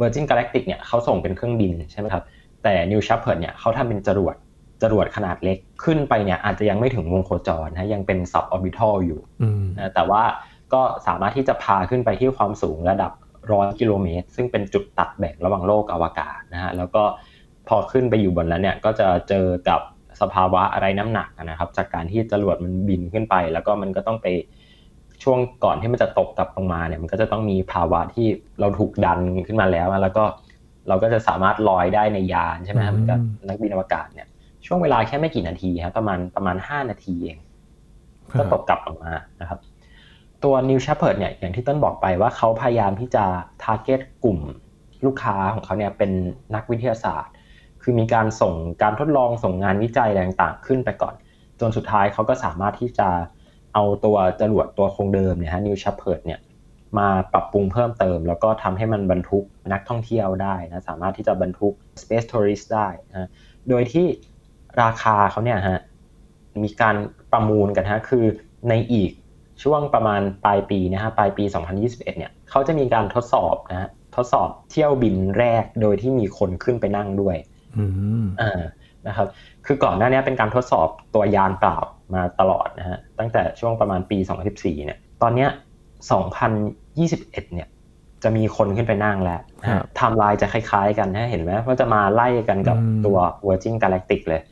[0.00, 2.24] Virgin Galactic เนี่ยเขาส่งเป็นเครื่องบินใช่ไหมครับ
[2.64, 4.36] แต่ New Shepard เนี่ยเขาทำเป็นจรวด
[4.82, 9.20] จรวดขนาดเล็กขึ้นไปเนี่ยอาจจะยังไม่ถึงวงโคจรนะยังเป็น sub orbital อยู่
[9.76, 10.22] นะแต่ว่า
[10.72, 13.12] ก็สามารถที่จะพาขึ้นไปที่ความสูงระดับ
[13.52, 17.02] ร้อยกิโลเมตร ซึ่งเป็นจุดตัดแบ่งระหว่างโลกอวกาศนะฮะแล้วก็
[17.68, 19.80] พอขึ้นไปอยู่บนนั้นเนี่ยก็จะเจอกับ
[20.20, 24.26] สภาวะอะไรน้ำหนักนะครับ จากการที่จรวดมันบินขึ้นไป แล้วก็มันก็ต้องไป
[25.22, 28.26] ช่วงก่อนที่มันจะตกกลับลงมาเนี่ยมันก็จะต้องมีภาวะที่
[28.60, 30.24] เราถูกดันขึ้นมาแล้ว แล้วก็
[30.88, 33.14] เราก็จะสามารถลอยได้ในยานใช่ไหมครับมันก็
[33.48, 34.28] นักบินอวกาศเนี่ย
[34.66, 37.38] ช่วงเวลาแค่ไม่กี่นาทีครับประมาณประมาณห้านาทีเอง
[38.38, 39.58] ก็ตกกลับลงมานะครับ
[40.44, 43.24] ตัว New Shepard เนี่ยอย่างที่ต้นบอกไปว่าเขาพยายามที่จะ
[43.62, 44.38] target กลุ่ม
[45.04, 46.10] ลูกค้าของเขาเนี่ยเป็น
[46.54, 47.32] นักวิทยาศาสตร์
[47.82, 51.14] คือมีการส่งการทดลองส่งงานวิจัยอะไรต่างๆ ขึ้นไปก่อน
[51.60, 53.08] จนสุดท้ายเขาก็สามารถที่จะ
[53.74, 56.40] เอาตัวจรวดตัวโครงเดิมเนี่ยฮะ New Shepard เนี่ย
[56.98, 61.72] มาปรับปรุงเพิ่มเติม แล้วก็ทำให้มันบรรทุกนักท่องเที่ยวได้นะสามารถที่จะบรรทุก
[62.02, 63.28] Space Tourist ได้นะ
[63.68, 64.06] โดยที่
[64.82, 65.80] ราคาเขาเนี่ยฮะ
[66.62, 66.96] มีการ
[67.32, 68.24] ประมูลกันฮะคือ
[68.68, 69.10] ในอีก
[69.62, 71.44] ช่วงประมาณปลายปีนะฮะปลายปี
[71.76, 77.36] 2021 เนี่ยเขาจะมีการทดสอบนะฮะทดสอบเที่ยวบินแรกโดยที่มีคนขึ้นไปนั่งด้วย
[78.40, 78.62] อ่า
[79.06, 79.28] นะครับ
[79.66, 81.78] คือก่อนหน้านี้เป็นการทดสอบตัวยานเปล่า
[82.14, 84.18] มาตลอดนะฮะตั้งแต่ช่วงประมาณปี
[84.50, 85.50] 2014 เนี่ย ตอนเนี้ย
[86.04, 87.68] 2021 เนี่ย
[88.22, 94.42] จะมีคนขึ้นไปนั่งแล้วไทม์ไลน์จะคล้ายๆกันนะเห็นไหมว่าจะมาไล่กันกับตัว Virgin Galactic เลย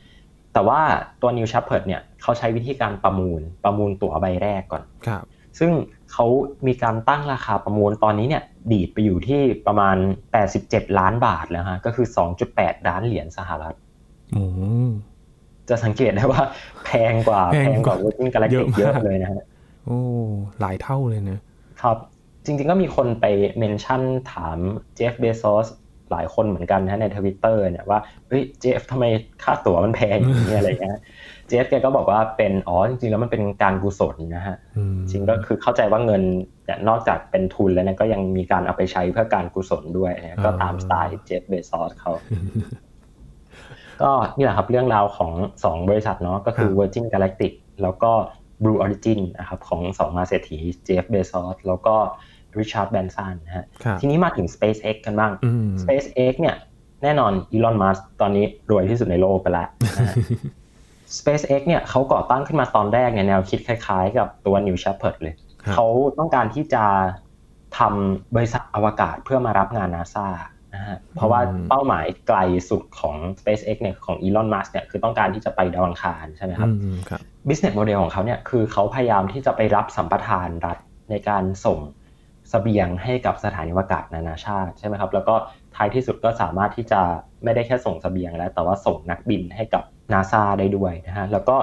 [0.53, 0.79] แต่ว่า
[1.21, 5.23] ตัว New Shepard เนี่ยเขาใช้วิธีการประมูลประมูลตั๋วใบแรกก่อนครับ
[5.59, 5.71] ซึ่ง
[6.11, 6.25] เขา
[6.67, 9.95] มีการตั้งราคาประมูลตอนนี้เนี่ยดีดไปอยู่ที่ประมาณ
[10.47, 12.07] 87 ล้านบาทแล้วฮะ ก็คือ
[12.47, 13.75] 2.8 ล้านเหรียญสหรัฐ
[15.69, 16.41] จะสังเกตได้ว่า
[16.85, 19.43] แพงกว่าแพงกว่า Virgin Galactic เยอะเลยนะฮะ
[19.85, 19.99] โอ้
[20.59, 21.39] หลายเท่าเลยนะ
[21.81, 21.97] ครับ
[22.45, 23.25] จริงๆก็มีคนไป
[23.59, 24.01] เมนชั่น
[24.33, 24.57] ถาม
[24.95, 25.67] เจฟเบซอส
[26.11, 29.05] หลายคนเหมือนกันนะในทวิตเตอร์เนี่ยว่าเฮ้ยเจฟทำไม
[29.43, 30.99] ค่าตั๋วมันแพงอย่างนี้อะไรเงี้ย
[31.47, 34.55] เจฟแกก็บอกว่าเป็นอ๋อจริงๆแล้วมันเป็นการกุศลนะฮะ
[35.11, 36.21] จริงก็คือเข้าใจว่าเงิน
[36.65, 40.11] เนี่ยนอกจากเป็นทุนแล้วเนี่ยก็ยังมีการเอาไปใช้เพื่อการกุศลด้วย
[40.45, 42.11] ก็ตามสไตล์เจฟเบซอสเขา
[44.01, 45.31] ก็นี่แหละครับเรื่องราวของ
[45.63, 48.11] 2 บริษัทเนาะก็คือ Virgin Galactic แล้วก็
[48.63, 51.95] Blue Origin นะครับของสองมาเศรษฐีเจฟเบซอสแล้วก็
[52.59, 53.65] ริชาร์ดแบรนสันนะฮะ
[53.99, 55.31] ทีนี้มาถึง SpaceX กันบ้าง
[55.83, 56.55] SpaceX เนี่ย
[57.03, 59.67] แน่นอนอีลอนมัสก์ตอนนี้รวยที่สุดในโลกไปแล้ว
[61.17, 65.35] SpaceX เนี่ยเขาก่อตั้งขึ้นมาตอนแรกเนี่ยแนวคิดคล้ายๆ กับตัว New Shepard เลย
[65.73, 65.85] เขา
[66.19, 66.83] ต้องการที่จะ
[67.77, 70.27] ทำบริษัทอวกาศเพื่อมารับงานนาซา
[70.75, 72.37] นะฮะเพราะว่าเป้าหมายไกล
[72.69, 76.69] สุดของ SpaceX เนี่ยของ Elon Musk เนี่ยคือต้องการที่จะไปดาวอังคารใช่ไหมครับ
[77.47, 80.77] business model ของเขาเนี่ยคือเขาพยายามที่จะไปรับสัมปทานรัฐ
[81.09, 85.35] ในการส่งเสบียงให้กับสถานีอวกาศนานาชาติใช่ไหมครับ แล้วก็
[85.75, 87.01] ท้ายที่สุดก็สามารถที่จะ
[87.43, 89.83] ไม่ได้แค่ส่งเสบียงแล้ว แต่ว่าส่งนักบินให้กับ
[90.13, 91.55] นาซาได้ด้วยนะฮะแล้วก็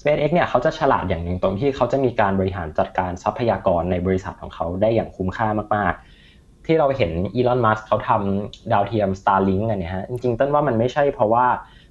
[0.00, 5.94] SpaceX เนี่ยเขาจะฉลาดอย่างหนึ่งตรงที่เขาจะมีการบริหารจัดการทรัพยากรในบริษัทของเขาได้อย่างคุ้มค่ามาก
[6.66, 11.46] ที่เราเห็นอีลอนมัสก์เขาทำดาวเทียม Starlink กันเนี่ยฮะจริงๆต้นว่ามันไม่ใช่เพราะว่า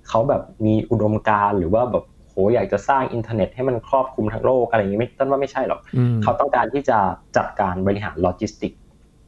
[0.08, 5.80] เขาแบบมีอุดมการณ์หรือว่าแบบโหอยากจะสร้างอินเทอร์เน็ตให้มันครอบคลุมทั้งโลกอะไรอย่างนี้ไม่ต้นว่าไม่ใช่หรอก
[6.24, 6.98] เขาต้องการที่จะ
[7.38, 8.72] จัดการบริหารโลจิสติก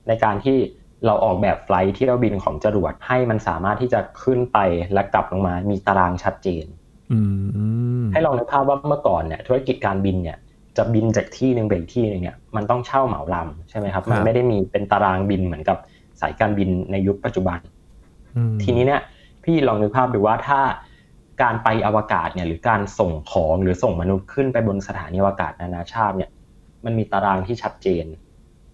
[0.07, 0.57] ในการที่
[1.05, 4.57] เราออกแบบ flight ที่เราบินของจรวดให้มันสามารถที่จะขึ้นไป
[4.93, 6.65] และกลับลงมามีตารางชัดเจน
[8.13, 10.37] ให้ลองนึกภาพว่าเมื่อก่อนเนี่ยธุรกิจการบินเนี่ย
[10.77, 15.77] จะบินจากที่หนึ่งไปอีกที่หนึ่งเนี่ยมันต้องเช่าเหมาลำใช่ไหมครับ มันไม่ได้มีเป็นตารางบินเหมือนกับ
[16.21, 17.59] สายการบินในยุคปัจจุบัน
[18.63, 19.01] ทีนี้เนี่ย
[19.43, 20.59] พี่ลองนึกภาพดูว่าถ้า
[21.41, 26.29] การไปอวกาศเนี่ย หรือการส่งของหรือส่งมนุษย์ขึ้นไปบนสถานีอวกาศนานาชาติเนี่ย
[26.85, 28.05] มันมีตารางที่ชัดเจน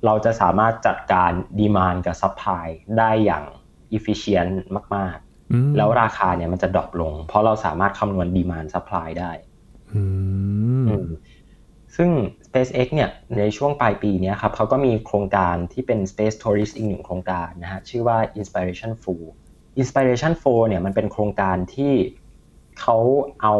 [0.05, 2.67] เราจะสามารถจัดการ demand กับ supply
[2.97, 3.43] ได้อย่าง
[3.93, 4.63] efficient
[4.95, 9.31] มาก ๆ แล้วราคาเนี่ยมันจะ drop ลง เพราะเราสามารถคำนวณ demand supply ได้
[11.97, 12.09] ซึ่ง
[12.47, 18.91] SpaceX เนี่ยในช่วงปลายปีนี้ครับเขาก็มีโครงการที่เป็น Space Tourist อีกหนึ่งโครงการนะฮะชื่อว่า Inspiration
[19.35, 21.93] 4 Inspiration 4เนี่ยมันเป็นโครงการที่
[22.79, 22.97] เขา
[23.41, 23.55] เอา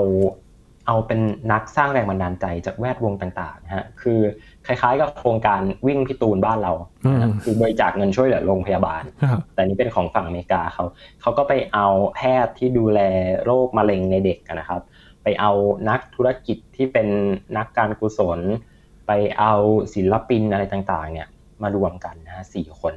[0.87, 4.19] เอาเป็นนักสร้างแรงบันดาลใจจากแวดวงต่างๆนะฮะคือ
[4.65, 6.73] คล้ายๆกับโครงการวิ่งพิตูนบ้านเรา
[7.43, 9.03] คือบริจาคเงินช่วยเหลือโรงพยาบาล
[9.53, 10.85] แต่นี้เป็นของฝั่งอเมริกาเขา
[11.21, 12.99] เขาก็ไปเอาแพทย์ที่ดูแล
[13.45, 14.81] โรคมะเร็งในเด็กนะครับ
[15.23, 15.51] ไปเอา
[15.89, 17.07] นักธุรกิจที่เป็น
[17.57, 18.39] นักการกุศล
[19.07, 19.53] ไปเอา
[19.93, 21.27] ศิลปินอะไรต่างๆ เนี่ย
[21.63, 22.95] มารวมกันนะฮะสี่คน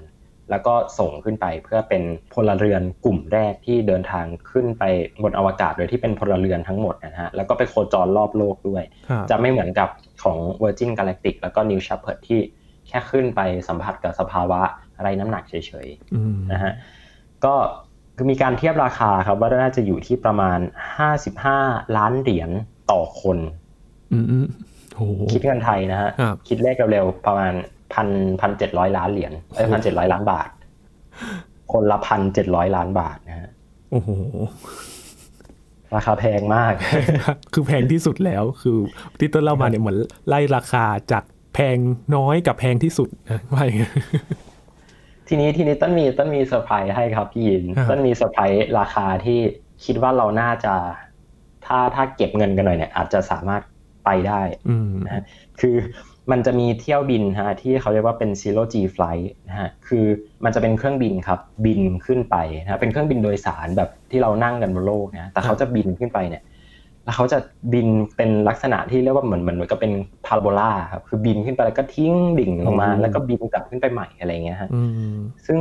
[0.51, 2.03] แล้วก็ส่งขึ้นไปเพื่อเป็น
[2.35, 4.85] พลเรือนกลุ่มแรกที่เดินทางขึ้นไป
[5.23, 8.83] บนอวกาศโดยที่เป็นพลเรือนทั้งหมดนะฮะแล้วก็ไปโคจรรอบโลกด้วย
[9.31, 9.89] จะไม่เหมือนกับ
[10.23, 12.41] ของ Virgin Galactic แล้วก็ New Shepard ที่
[12.89, 14.61] แค่ขึ้นไปสัมผัสกับสภาวะ
[14.97, 15.55] อะไรน้ำหนักเฉ
[15.87, 16.73] ยๆนะฮะ
[17.45, 17.55] ก็
[18.17, 20.59] คือมีการเทียบราคาครับว่าน่าจะอยู่ที่ประมาณ
[21.29, 22.51] 55ล้านเหรียญ
[22.91, 23.39] ต่อคน
[25.33, 26.11] คิดเงินไทยนะฮะ
[26.49, 27.53] คิดเลขเร็วๆประมาณ
[27.93, 28.09] พัน
[28.41, 30.49] พันเจ็ดร้อยล้านเหรียญเอ้พันเจ็ดร้อยล้านบาท
[31.73, 33.51] คนละพันเจ็ดร้อยล้านบาทนะฮะ
[33.91, 34.11] โอ้โห
[35.95, 36.75] ราคาแพงมาก
[37.53, 38.79] คือแพงที่สุดแล้วคือ
[39.19, 39.99] ที่ต้นเล่ามาเนี่ยเหมือน
[40.29, 41.25] ไล่ราคาจาก
[41.55, 41.79] แพง
[42.17, 43.79] น้อยกับแพงที่สุดนะว่าอย่าง
[45.29, 49.39] ทีนี้ทีนี้ต้นมีต้นมีเซอร์ไพรส์ให้ครับพี่ยินต้นมีเซอร์ไพรส์ราคาที่
[49.85, 50.75] คิดว่าเราน่าจะ
[51.67, 53.63] ถ้าถ้าเก็บเงินกันหน่อยเนี่ย อาจจะสามารถ
[54.05, 54.43] ไปได้
[55.07, 55.25] นะ
[55.61, 55.77] คือ
[56.31, 60.05] มันจะมีเที่ยวบินฮะที่เขาเรียกว่าเป็น zero G flight นะฮะคือ
[60.45, 66.43] มันจะเป็นเครื่องบินครับ บินขึ้นไปนะเป็นเครื่องบินโดยสารแบบที่เรานั่งกันบนโลกนะแต่เขาจะบินขึ้นไปเนี่ย
[67.07, 67.39] แล้วเขาจะ
[67.73, 69.93] บินเป็นลักษณะที่เรียกว่าเหมือนเหมือนกับเป็น
[70.27, 74.69] พาราโบลาครับคือบินขึ้นไปแล้วก็ทิ้งดิ่งลงมา แล้วก็บินกลับขึ้นไปใหม่อะไรเงี้ยฮะ
[75.47, 75.59] ซึ่ง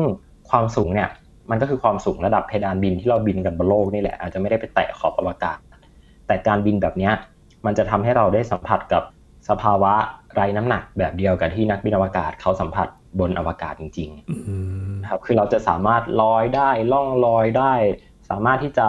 [0.49, 1.09] ความสูงเนี่ย
[1.49, 5.57] มันก็คือความสูงระดับเพดานบินที่เราบินกันบนโลกนี่แหละอาจจะไม่ได้ไปแตะขอบอวกาศ
[6.27, 7.13] แต่การบินแบบเนี้ย
[7.65, 9.03] มันจะทำให้เราได้สัมผัสกับ
[9.49, 9.93] สภาวะ
[10.33, 12.87] ไร้น้ำหนักแบบเดียวกับที่นักบินอวกาศเขาสัมผัส
[13.19, 17.73] บนอวกาศจริงๆครับคือเราจะสามารถลอยได้ล่องลอยได้
[18.29, 18.87] สามารถที่จะ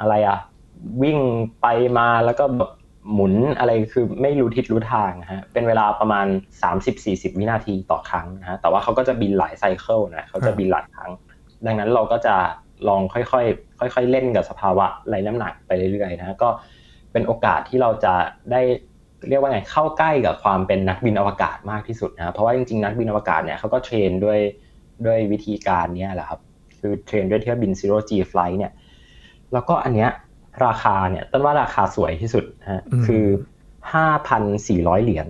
[0.00, 0.38] อะไรอะ
[1.02, 1.18] วิ่ง
[1.62, 1.66] ไป
[1.98, 2.70] มาแล้วก็แบบ
[3.12, 6.26] หมุนอะไรคือไม่รู้ทิศรู้ทางฮะเป็นเวลาประมาณ
[6.82, 11.10] 30-40 วินาทีต่อครั้งนะฮะแต่ว่าเขาก็จะบินหลายไซเคิลนะเขาจะบินหลายครั้ง
[11.66, 12.34] ดังนั้นเราก็จะ
[12.88, 16.48] ลองค่อยๆค่อย ๆ เล่นกับสภาวะไร้น้ำหนักไปเรื่อยๆนะก็
[17.12, 18.14] เป็นโอกาสที่เราจะ
[18.52, 18.62] ได้
[19.28, 24.38] เรียกว่าไงเข้าใกล้กับความเป็นนักบินอวกาศมากที่สุดนะเพราะว่าจริงๆนักบินอวกาศเนี่ยเขาก็เทรนด้วย
[25.06, 26.40] ด้วยวิธีการนี้แหละครับ
[26.80, 28.72] คือเทรนด้วยเที่ยวบิน zero G flight เนี่ย
[29.52, 30.10] แล้วก็อันเนี้ย
[30.66, 33.24] ราคาเนี่ยต้นว่าราคาสวยที่สุดนะฮะคือ
[33.92, 35.28] ห้าพันสี่ร้อยเหรียญ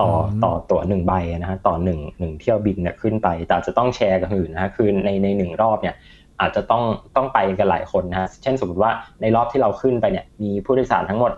[0.00, 0.10] ต่อ
[0.44, 5.94] ต่อตัวหนึ่งใบนะฮะต่อหนึ่งหนึ่งเที่ยวบินเนี่ยขึ้นไป แต่จะต้องแชร์กับอื่นนะฮะคือในในหนึ่งรอบเนี่ย
[6.40, 6.82] อาจจะต้อง
[7.16, 8.90] ต้องไปกันหลายคนนะฮะเช่นสมมติว่า
[9.22, 11.32] ในรอบที่เราขึ้นไปเนี่ยมีผู้โดยสารทั้งหมด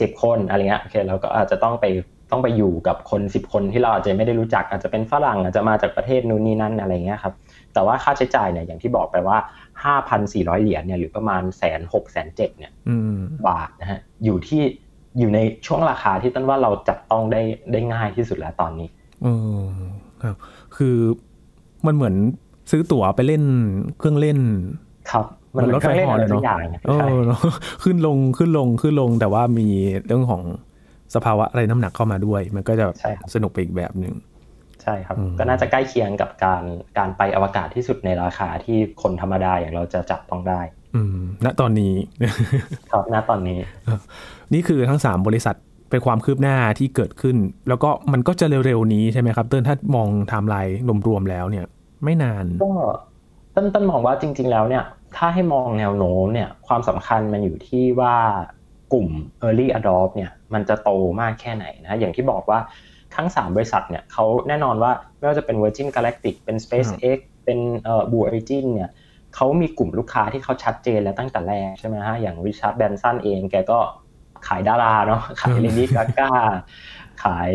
[0.00, 1.86] สิบคนอะไรเงี้ยโอเคเราก็อาจจะต้องไป
[2.30, 7.34] ต้องไปอยู่กับคนสิบคนที่เราอาจจะไม่ได้รู้จักอาจจะเป็นฝรั่งอาจจะมาจากประเทศนู้นนี่นั่นอะไรเงี้ยครับ
[7.74, 9.36] แต่ว่าค่าใช้จ่ายเนี่ยอย่างที่บอกไปว่า
[9.84, 12.72] ห้าพันสี่ร้อยเหรียญเนี่ยหรือประมาณแสนหกแสนเจ็ดเนี่ย
[13.46, 14.62] บาทนะฮะอยู่ที่
[15.18, 18.88] อยู่ในช่วงราคาที่ต้นว่าเราจับต้องได้ได้ง่ายที่สุดแล้วตอนนี้
[19.24, 19.32] อื
[19.64, 19.68] ม
[20.22, 20.36] ครับ
[20.76, 20.96] คือ
[21.86, 22.14] มันเหมือน
[22.70, 23.42] ซื้อตั๋วไปเล่น
[23.98, 24.38] เครื่องเล่น
[25.10, 25.24] ครับ
[25.56, 27.40] มันรถไฟหอเลยเนาะ
[27.82, 29.68] ขึ้นลงขึ้นลงขึ้นลง แต่ว่ามี
[30.06, 30.42] เรื่องของ
[31.14, 32.86] สภาวะอะไรน้ำหนักเข้ามาด้วย มันก็จะ
[33.34, 34.14] สนุกไปอีกแบบหนึ่ง
[34.84, 36.62] ใช่ครับ ก็น่าจะใกล้เคียงกับการ
[36.98, 40.60] การไปอวกาศที่สุดในราคาที่คนธรรมดาอย่างเราจะจับต้องได้
[40.94, 41.94] อืม ณตอนนี้
[42.92, 43.58] ครับณตอนนี้
[44.52, 45.56] นี่คือทั้งสามบริษัท
[45.90, 47.36] เป็นความคืบหน้าที่เกิดขึ้น
[47.68, 50.76] แล้วก็มันก็จะเร็วๆนี้ใช่ไหมครับ เติ้ลถ้ามองไทม์ไลน์
[51.08, 51.66] รวมๆแล้วเนี่ย
[52.04, 52.70] ไม่นานก็
[53.54, 54.84] ต้นต้นมองว่าจริง ๆ แล้วเนี่ย
[55.16, 58.16] ถ้าให้มองแนวโน้มเนี่ย ความสำคัญมันอยู่ที่ว่า
[58.92, 59.08] กลุ่ม
[59.42, 60.90] Early Adopt เนี่ย มันจะโต
[61.20, 62.58] มากแค่ไหนนะ อย่างที่บอกว่า
[63.14, 68.90] ทั้ง 3 บริษัทเนี่ยเขาแน่นอนว่าไม่ว่าจะเป็น Virgin Galactic เป็น SpaceX เป็นเอ่อ Blue Origin เนี่ย
[69.34, 73.78] เขามีกลุ่มลูกค้าที่เขาชัดเจนแล้วตั้งแต่แรกใช่ไหมฮะอย่างริชาร์ดแบรนสันเองแกก็
[74.46, 76.32] ขายดาราเนาะขายเลดี้กาก้า
[77.24, 77.50] ขาย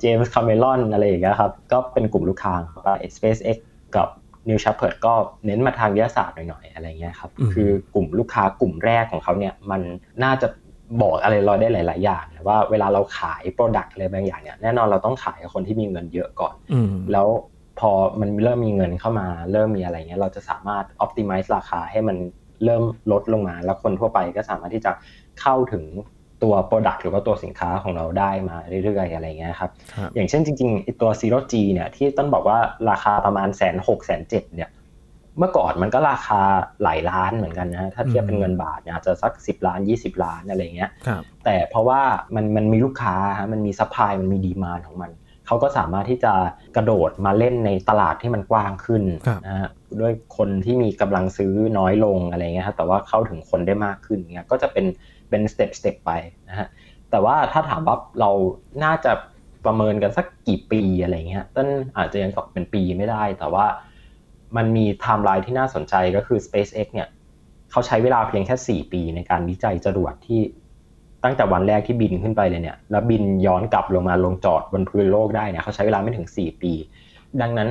[0.00, 2.82] เจมส์คาเมรอนอะไรอย่างเงี้ยครับก็เป็นกลุ่มลูกค้าของ
[3.14, 3.58] SpaceX
[3.96, 4.08] กับ
[4.48, 5.14] New Shepard ก็
[5.46, 9.80] เน้นมาทางวิทยาศาสตร์หน่อยๆอะไรเงี้ยครับคือกลุ่มลูกค้ากลุ่มแรกของเขาเนี่ยมัน
[10.22, 10.48] น่าจะ
[11.00, 16.54] บอกอะไรเราได้หลาย ๆ อย่างว่าเวลาเราขาย product อะไรบางอย่างเนี่ยแน่นอนเราต้องขายกับคนที่มีเงินเยอะก่อน
[17.12, 17.26] แล้ว
[17.80, 22.16] พอมันเริ่มมีเงินเข้ามา เริ่มมีอะไรเงี้ยเราจะสามารถ optimize ราคาให้มัน
[22.64, 24.92] เริ่มลดลงมา แล้วคนทั่วไปก็สามารถที่จะ
[25.40, 25.84] เข้าถึง
[26.42, 29.70] ตัว Product หรือว่าตัวสินค้าของเราได้มาเรื่อยๆอะไรเงี้ยครับ
[30.14, 32.58] อย่างเช่นจริงๆตัว Zero G เนี่ยที่ต้นบอกว่า
[32.90, 34.70] ราคาประมาณแสนหกแสนเจ็ดเนี่ย
[35.38, 36.40] เมื่อก่อนมันก็ราคา
[36.82, 40.90] หลายล้านเหมือนกันนะถ้าเทียบเป็นเงินบาทเนี่ยอาจจะสักสิบล้านยี่สิบล้านอะไรเงี้ย
[41.44, 42.00] แต่เพราะว่า
[42.34, 43.16] มันมันมีลูกค้า
[43.52, 45.10] มันมี supply มันมี demand ของมัน
[45.46, 46.32] เขาก็สามารถที่จะ
[46.76, 49.02] กระโดดมาเล่นในตลาดที่มันกว้างขึ้น
[49.46, 49.68] นะฮะ
[50.00, 54.86] ด้วยคนที่มีกำลังซื้อน้อยลงอะไรเงี้ยครับแต่ว่าเข้าถึงคนได้มากขึ้นเนี่ยก็จะเป็น
[55.30, 56.10] เป็น step step ไป
[56.48, 56.68] นะฮะ
[57.10, 58.30] แต่ว่าถ้าถามว่าเรา
[58.84, 59.12] น่าจะ
[59.64, 63.66] ประเมินกันสักกี่ปีอะไรเงี้ยต้นอาจจะยังตอบเป็นปีไม่ได้แต่ว่า
[64.56, 67.08] มันมีไทม์ไลน์ที่น่าสนใจก็คือ SpaceX เนี่ย
[67.70, 70.40] เขาใช้เวลาเพียงแค่ 4 ปีในการวิจัยจรวดที่
[71.24, 76.72] ตั้งแต่วันแรกที่บินขึ้นไปเลยเนี่ย แล้วบินย้อนกลับลงมาลงจอดบนพื้นโลกได้เนี่ยเขาใช้เวลาไม่ถึง 4 ปี
[77.40, 77.70] ดังนั้น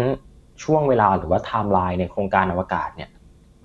[0.63, 3.09] ช่วงเวลาหรือว่าไทม์ไลน์ในโครงการอวกาศเนี่ย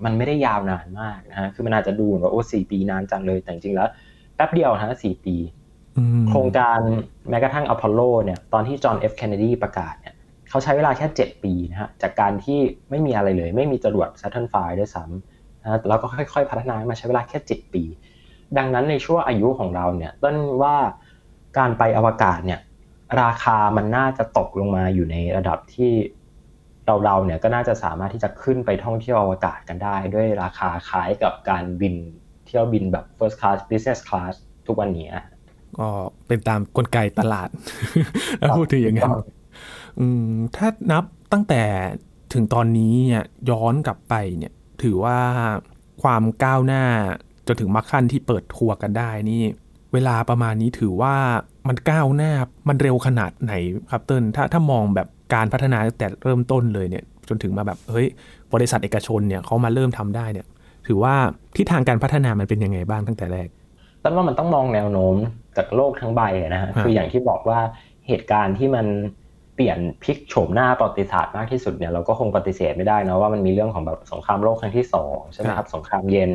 [0.03, 3.87] มันไม่ได้ยาวนานมากนะฮะ คือมันอาจจะดูว่าโอ้สี่ปีนานจังเลย แต่จริงๆแล้ว
[4.35, 5.35] แป๊บเดียวนะสี่ปี
[6.29, 6.79] โครงการ
[7.29, 10.13] แม้กระทั่งอพอลโลเนี่ย ตอนที่จอห์นเอฟเคนเนดีประกาศเนี่ย
[10.49, 17.83] เขาใช้เวลาแค่ 7 ปีนะฮะจากการที่ไม่มีอะไรเลย ไม่มีจรวด Saturn V ด้วยซ้ำนะแล้วก็ค่อยๆ พัฒนามาใช้เวลาแค่ 7 ปี
[18.57, 20.75] ดังนั้นในช่วงอายุของเราเนี่ยต้นว่า
[21.57, 22.59] การไปอวกาศเนี่ย
[23.21, 25.91] ราคามันน่าจะตกลงมาอยู่ในระดับที่
[26.85, 31.95] เราเราเนี่ยก็น่าจะสามารถที่จะขึ้นไปท่องเที่ยวอวกาศกันได้ ด้วยราคาคล้ายกับการบิน
[32.47, 34.33] เที่ยวบินแบบ first class business class
[34.67, 35.07] ทุกวันนี้
[35.79, 35.87] ก็
[36.27, 37.49] เป็นตามกลไกตลาด
[38.39, 39.11] แล้วพูดถึงอย่างนั้น
[40.55, 41.63] ถ้านับตั้งแต่
[42.33, 45.17] ถึงตอนนี้เนี่ยย้อนกลับไปเนี่ยถือว่า
[46.01, 46.83] ความก้าวหน้า
[47.47, 49.43] จนถึงมาขั้นที่เปิดทัวร์กันได้นี่
[49.93, 51.15] เวลาประมาณนี้ถือว่า
[51.67, 52.31] มันก้าวหน้า
[52.67, 53.53] มันเร็วขนาดไหน
[53.91, 58.07] ครับเติ้ลถ้าถ้ามองแบบการพัฒนาแต่เริ่มต้นเลยเนี่ยจนถึงมาแบบเฮ้ย
[58.53, 60.47] บริษัทเอกชนเนี่ยเขามาเริ่มทำได้เนี่ย
[60.87, 61.15] ถือว่า
[61.55, 63.47] ที่ทางการพัฒนามันเป็นยังไงบ้างตั้งแต่แรก
[64.03, 65.15] ต้นว่ามันต้องมองแนวโน้ม
[65.57, 67.59] จากโลกทั้งใบนะฮะคืออย่างที่บอกว่า
[68.07, 68.85] เหตุการณ์ที่มัน
[69.57, 76.31] เปลี่ยนพลิกโฉมหน้าประวัติศาสตร์มากที่สุดเนี่ยเราก็คงปฏิเสธไม่ได้นะว่ามันมีเรื่องของแบบสงครามโลกครั้งที่สองใช่ไหมครับสงครามเย็น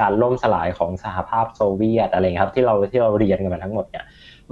[0.00, 4.04] การล่มสลายของสหภาพโซเวียตอะไรครับที่เราที่เราเรียนกันมาทั้งหมดเนี่ย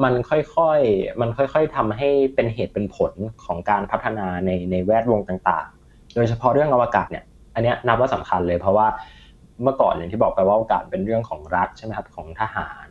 [0.03, 3.13] มันค่อยๆมันค่อย ๆทำให้เป็นเหตุเป็นผล
[3.45, 7.25] ของการพัฒนาในในแวดวงต่างๆ โดยเฉพาะเรื่องอวกาศเนี่ย
[7.55, 8.87] อันนี้นับว่าสำคัญเลยเพราะว่า
[9.63, 12.87] เมื่อก่อนอย่างที่บอกไปว่าอวกาศเป็นเรื่องของรัฐใช่ไหมครับของทหาร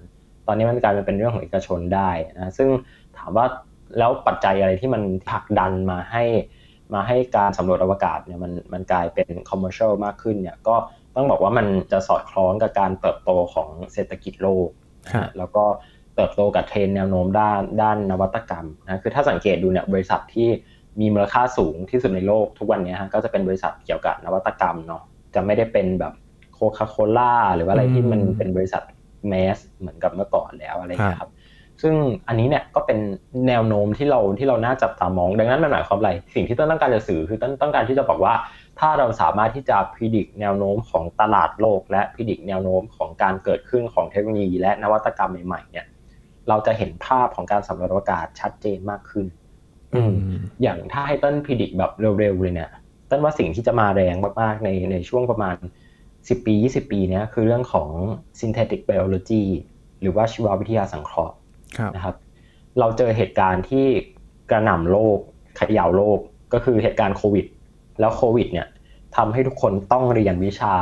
[0.47, 2.69] ตอนนี้มันกลายเป็นเรื่องของเอกชนได้นะซึ่ง
[3.17, 3.45] ถามว่า
[3.97, 6.23] แล้วปัจจัยอะไรที่มันผลักดันมาให้
[6.93, 10.75] มาให้การสำรวจอวกาศเนี่ยมันมันกลายเป็นคอมเมอร์เชียลมากขึ้นเนี่ยก็
[11.15, 14.67] ต้องบอกว่ามันจะสอดคล้องกับการเติบโตของเศรษฐกิจโลก
[15.38, 15.65] แล้วก็
[16.15, 20.49] เติบโตกับเทรนแนวโน้มด้านด้านนวัตกรรมนะคือถ้าสังเกตดูเนี่ยบริษัทที่
[20.99, 25.01] มีมูลค่าสูงที่สุดในโลกทุกวันนี้ฮะก็จะเป็นบริษัทเกี่ยวกับนวัตกรรมเนาะ
[25.36, 26.13] จะไม่ได้เป็นแบบ
[26.53, 28.84] โคคาโคล่าหรือว่าอะไรที่มันเป็นบริษัท
[29.29, 31.31] แมสเหมือนกับเมื่อก่อนแล้วอะไรอย่างนี้ครับ
[31.81, 31.93] ซึ่ง
[32.27, 32.99] อันนี้เนี่ยก็เป็น
[33.47, 38.33] แนวโน้มที่เราที่เราน่าจับตามอง ดังนั้นมันหมายความอะไร สิ่งที่ต้นต้องการจะสื่อคือต้นต้องการที่จะบอกว่า
[38.79, 45.85] ถ้าเราสามารถที่จะพิจิตรแนวโน้มของตลาดโลก และพิจิตรแนวโน้มของการเกิดขึ้นของเทคโนโลยี และนวัตกรรมใหม่ๆเนี่ย
[46.49, 49.25] เราจะเห็นภาพของการสำรวจอวกาศชัดเจนมากขึ้น
[49.95, 50.01] อื
[50.61, 52.69] อย่างถ้าให้ต้นพิจิตรแบบเร็วๆเลยเนี่ย
[53.09, 55.55] ต้นว่าสิ่งที่จะมาแรงมากๆในในช่วงประมาณ
[56.01, 57.89] 10 ปี 20 ปีนี้คือเรื่องของ
[58.39, 59.43] synthetic biology
[60.01, 61.35] หรือว่าชีววิทยาสังเคราะห์
[61.95, 62.15] นะครับ
[62.80, 63.88] เราเจอเหตุการณ์ที่
[64.51, 65.17] กระหน่ำโลก
[65.60, 66.19] ขย่าวโลก
[66.54, 67.45] ก็คือเหตุการณ์โควิด
[67.99, 68.67] แล้วโควิดเนี่ย
[69.15, 70.75] ทำให้ทุกคนต้องเรียนวิชา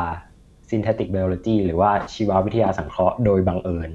[0.69, 3.89] synthetic biology หรือว่าชีววิทยาสังเคราะห์โดยบังเอิญ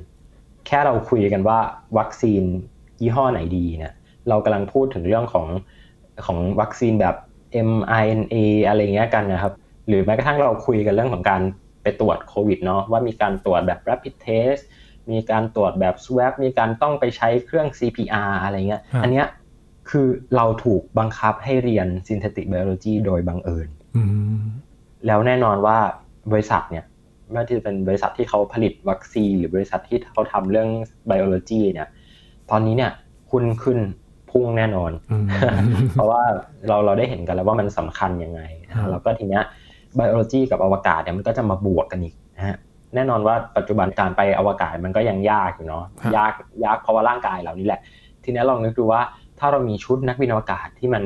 [0.67, 1.59] แค่เราคุยกันว่า
[1.99, 2.43] วัคซีน
[3.01, 3.93] ยี่ห้อไหนดีเนี่ย
[4.29, 5.47] เรากำลังพูดถึงเรื่องของ
[6.27, 7.15] ของวัคซีนแบบ
[7.69, 9.53] mRNA อะไรเงี้ยกันนะครับ
[9.89, 11.43] หรือแม้กระทั่งเราคุยกันเรื่องของการ
[11.83, 14.63] ไปตรวจโควิดเนาะว่ามีการตรวจแบบ rapid test
[15.13, 19.27] มีการตรวจแบบ swab มีการต้องไปใช้เครื่อง CPR อะไรเงี้ย อันเนี้ย
[19.91, 23.69] คือเราถูกบังคับให้เรียน synthetic biology โดยบังเอิญ
[25.07, 25.79] แล้วแน่นอนว่า
[26.33, 26.85] บริษัทเนี่ย
[27.31, 30.69] ไม่ว่าจะเป็นบริษัทที่เขาผลิตวัคซีนหรือบริษัทที่เขาทำเรื่อง
[31.11, 31.89] biology เนี่ย
[32.51, 32.93] ตอนนี้เนี่ย
[33.31, 33.79] คุณขึ้น
[34.31, 34.93] พุ่งแน่นอน
[35.93, 36.23] เพราะว่า
[36.69, 38.41] เราเราได้เห็นกันแล้วว่ามันสำคัญยังไง
[38.91, 39.43] แล้วก็ทีเนี้ย
[39.97, 42.57] ไบโอโลจีกับอวกาศเนี่ยมันก็จะมาบวกกันอีกนะฮะ
[42.95, 45.85] แน่นอนว่าปัจจุบันการไปอวกาศมันก็ยังยากอยู่เนาะ
[46.17, 46.33] ยาก
[46.65, 47.81] ยากเพราะว่าร่างกายเรานี่แหละ
[48.25, 49.03] ทีนี้ลองนึกดูว่า
[49.39, 51.03] ถ้าเรามีชุดนักบินอวกาศที่มัน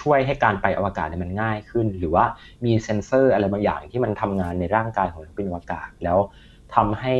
[0.00, 2.24] ช่วยให้การไปอวกาศเนี่ยมันง่ายขึ้น หรือว่า
[2.64, 6.18] มีเซ็นเซอร์อะไรบางอย่างที่มันทำงานในร่างกายของนักบินอวกาศ แล้ว
[6.74, 7.14] ทำให้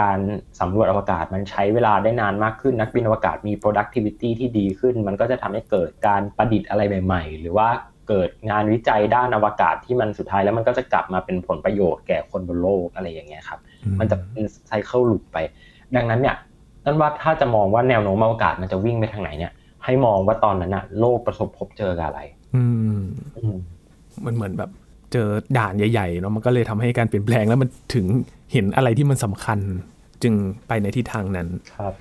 [0.00, 0.18] การ
[0.60, 7.68] สำรวจอวกาศมันใช้เวลาได้นานมากขึ้น นักบินอวกาศมี productivity ที่ดีขึ้น มันก็จะทำให้เกิดการประดิษฐ์อะไรใหม่ ๆ หรือว่า
[8.12, 13.60] เกิดงานวิจัยด้านอวกาศที่มันสุดท้ายแล้วมันก็จะกลับมาเป็นผลประโยชน์แก่คนบนโลกอะไรอย่างเงี้ยครับ
[14.00, 15.38] มันจะเป็นไซเคิลลุปไป
[15.96, 16.36] ดังนั้นเนี่ย
[16.84, 19.52] นั่นว่าถ้าจะมองว่าแนวโน้มอวกาศมันจะวิ่งไปทางไหนเนี่ย
[19.84, 22.20] ให้มองว่าตอนนั้นอะโลกประสบพบเจอกับอะไร
[22.54, 22.62] อื
[22.96, 22.98] ม
[24.24, 24.70] มันเหมือนแบบ
[25.12, 28.06] เจอด่านใหญ่ๆเนาะมันก็เลยทำให้การเปลี่ยนแปลงแล้วมันถึง
[28.52, 29.58] เห็นอะไรที่มันสำคัญ
[30.22, 30.34] จึง
[30.68, 31.48] ไปในทิศทางนั้น
[31.78, 31.94] ครับ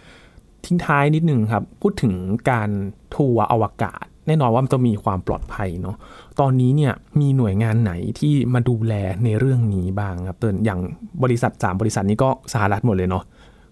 [0.65, 2.13] ทิ้งท้ายนิดนึงครับ พูดถึง
[2.51, 2.69] การ
[3.15, 5.95] ทัวร์อวกาศ แน่นอนว่ามันต้องมีความปลอดภัยเนาะ
[6.39, 8.93] ตอนนี้เนี่ยมีหน่วยงานไหนที่มาดูแล
[9.25, 10.79] ในเรื่องนี้บ้างครับเตือนอย่าง
[11.23, 13.23] บริษัท 3 บริษัทนี้ก็สหรัฐหมดเลยเนาะ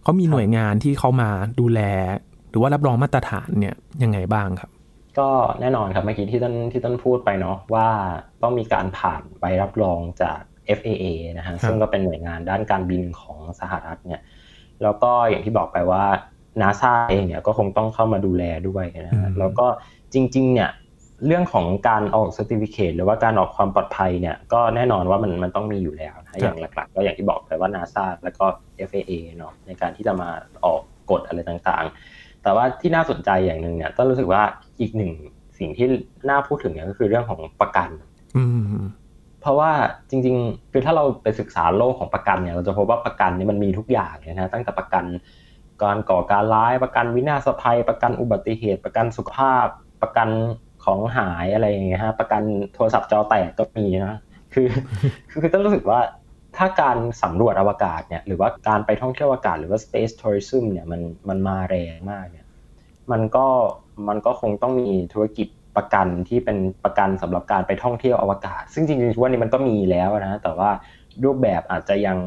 [0.04, 1.82] เขามีหน่วยงานที่เขามาดูแล
[2.50, 4.70] หรือว่ารับรองมาตรฐานเนี่ยยังไงบ้างครับ
[5.20, 5.30] ก็
[5.62, 7.88] แน่นอนครับเมื่อกี้ที่ต้นที่ต้นพูดไปเนาะว่า
[8.44, 10.40] ต้องมีการผ่านใบรับรองจาก
[10.78, 11.06] FAA
[11.38, 14.22] นะฮะซึ่งก็เป็นหน่วยงานด้านการบินของสหรัฐเนี่ย
[14.84, 16.04] แล้วก็อย่างที่บอกไปว่า
[16.62, 19.68] นาซาเองเนี่ยก็คงต้องเข้ามาดูแลด้วยนะฮะแล้วก็
[20.13, 20.72] จริงๆเนี่ย
[21.28, 28.45] เรื่องของการออกสติฟิเคตหรือว่าการออกความปลอดภัยเนี่ยก็แน่นอนว่ามันมันต้องมีอยู่แล้วนะอย่างหลักๆ ก็อย่างที่บอกไปว่านาซาแล้วก็
[28.89, 30.30] FAA เนาะในการที่จะมา
[30.65, 34.41] ออกกฎอะไรต่างๆ แต่ว่าที่น่าสนใจอย่างหนึ่งเนี่ยต้องรู้สึกว่า
[34.82, 35.12] อีกหนึ่ง
[35.60, 35.88] สิ่งที่
[36.30, 37.89] น่าพูดถึงเนี่ยก็คือเรื่องของประกัน
[39.41, 39.72] เพราะว่า
[40.10, 45.06] จริงๆ คือถ้าเราไปศึกษาโลกของประกันเนี่ยเราจะพบว่าประกันเนี่ยมันมีทุกอย่างเลยนะตั้งแต่ประกัน
[45.82, 49.67] การก่อการร้ายประกันวินาศภัย ประกันอุบัติเหตุ ประกันสุขภาพ
[50.02, 50.30] ประกัน
[50.86, 54.18] ของหายอะไรอย่างเงี้ยฮะประกันโทรศัพท์จอแตกก็มีนะ
[54.54, 54.68] คือ
[55.42, 56.00] คือต้องรู้สึกว่า
[56.58, 62.46] ถ้าการสำรวจอวกาศเนี่ยหรือว่าการไปท่องเที่ยวอากาศหรือว่า space tourism เนี่ยมันมันมาแรงมากเนี่ย
[63.12, 63.46] มันก็
[64.08, 70.70] มันก็คงต้องมีธุรกิจประกันที่เป็นประกันสำหรับการไปท่องเที่ยวอวกาศ ซึ่งจริงๆวันนี้มันก็มีแล้วนะแต่ว่า
[71.24, 72.18] รูปแบบอาจจะยัง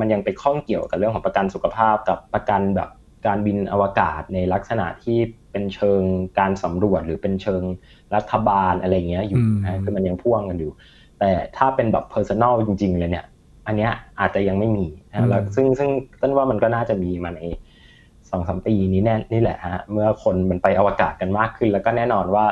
[0.00, 2.88] มันยังไปข้องเกี่ยวกับเรื่องของประกันสุขภาพกับประกันแบบ
[3.26, 5.18] การบินอวกาศในลักษณะที่
[5.58, 6.02] เป็นเชิง
[6.38, 7.62] การสำรวจหรือเป็นเชิง
[8.14, 10.70] รัฐบาลอะไรเงี้ยอยู่นะคือมันยังพ่วงกันอยู่
[11.18, 13.26] แต่ถ้าเป็นแบบเพอร์ซันอลจริง ๆ เลยเนี่ย
[13.66, 15.90] อันเนี้ยอาจจะยังไม่มีนะแล้วซึ่งซึ่ง
[16.20, 17.40] ต้นว่ามันก็น่าจะมีมาใน
[18.30, 22.46] สองสามปีนี้แน่นี่แหละฮะเมื่อคนมันไปอวกาศกันมากขึ้น แล้วก็แน่นอนว่า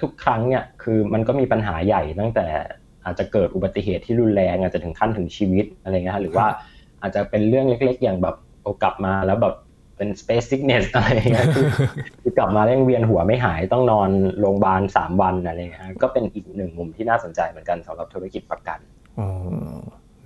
[0.00, 2.46] ทุกครั้งเนี่ยคือมันก็มีปัญหาใหญ่ตั้งแต่
[3.04, 6.46] อาจจะเกิดอุบัติเหตุที่รุนแรงอาจจะถึงขั้นถึงชีวิตอะไรเงี้ยหรือว่า
[7.02, 9.54] อาจจะเป็นเรื่องเล็ก ๆ อย่างแบบโอกลับมาแล้วแบบ
[9.98, 11.46] เป็น space sickness อะไรเงี้ย
[12.22, 18.78] คือกลับมาเร่งเวียนหัวไม่หายต้องนอนโรงพยาบาลสามวันอะไรเงี้ยก็เป็นอีกหนึ่งมุมที่น่าสนใจเหมือนกันสำหรับธุรกิจประกัน
[19.18, 19.28] อ๋อ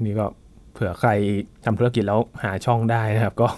[0.05, 0.27] นี่ก็
[0.73, 1.11] เผื่อใคร
[1.65, 3.49] ทำธุรกิจแล้วหาช่องได้นะครับ ก็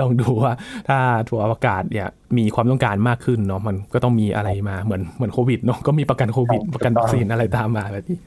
[0.00, 0.52] ลองดูว่า
[0.88, 8.18] ถ้าทัวร์อากาศเนี่ยมีความต้องการมากขึ้นเนาะมันก็ต้องมีอะไรมาเหมือนเหมือนโควิดเนาะก็มีประกันโควิดประกันวัคซีนอะไรตามมาแบบนี้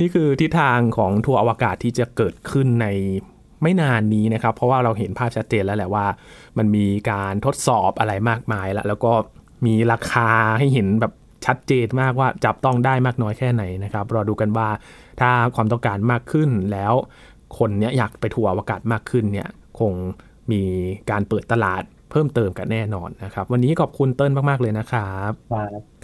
[0.00, 2.86] นี่คือทิศทางของทัวร์อวกาศที่จะเกิดขึ้นใน
[3.62, 6.06] ไม่นานนี้นะครับ เพราะว่าเราเห็นภาพชัดเจนแล้วแหละว่า
[6.58, 9.12] มันมีการทดสอบอะไรมากมายแล้วแล้วก็
[9.66, 11.12] มีราคาให้เห็นแบบ
[11.46, 14.68] ชัดเจนมากว่าจับต้องได้มากน้อยแค่ไหนนะครับ รอดูกันว่า
[15.20, 16.92] ถ้าความต้องการมากขึ้นแล้ว
[17.58, 19.48] คนเนี้ยอยากไปทัวร์อวกาศมากขึ้นเนี่ย
[19.80, 19.92] คง
[20.52, 20.62] มี
[21.10, 25.32] การเปิดตลาด เพิ่มเติมกันแน่นอนนะครับ วันนี้ขอบคุณเติ้ลมาก ๆ เลยนะครับ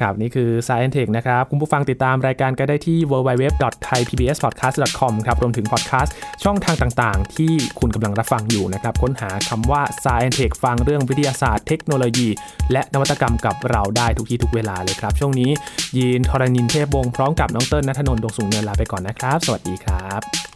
[0.00, 6.14] ครับนี่คือ Science Tech นะครับ คุณผู้ฟังติดตามรายการก็ได้ที่ www.thaipbspodcast.com ครับรวมถึงพอดแคสต์
[6.44, 12.28] ช่องทางต่างๆ ที่คุณกำลังรับฟังอยู่นะครับ ค้นหาคำว่า Science Tech ฟังเรื่องวิทยาศาสตร์เทคโนโลยี
[12.72, 15.50] และนวัตกรรมกับเราได้ทุกที่ทุกเวลาเลยครับ ช่วงนี้
[15.96, 20.53] ยีนทรณินเทพวงศ์พร้อมกับน้องเติ้ลนัทนนท์ดวงสูงเนินลาไปก่อนนะครับ สวัสดีครับ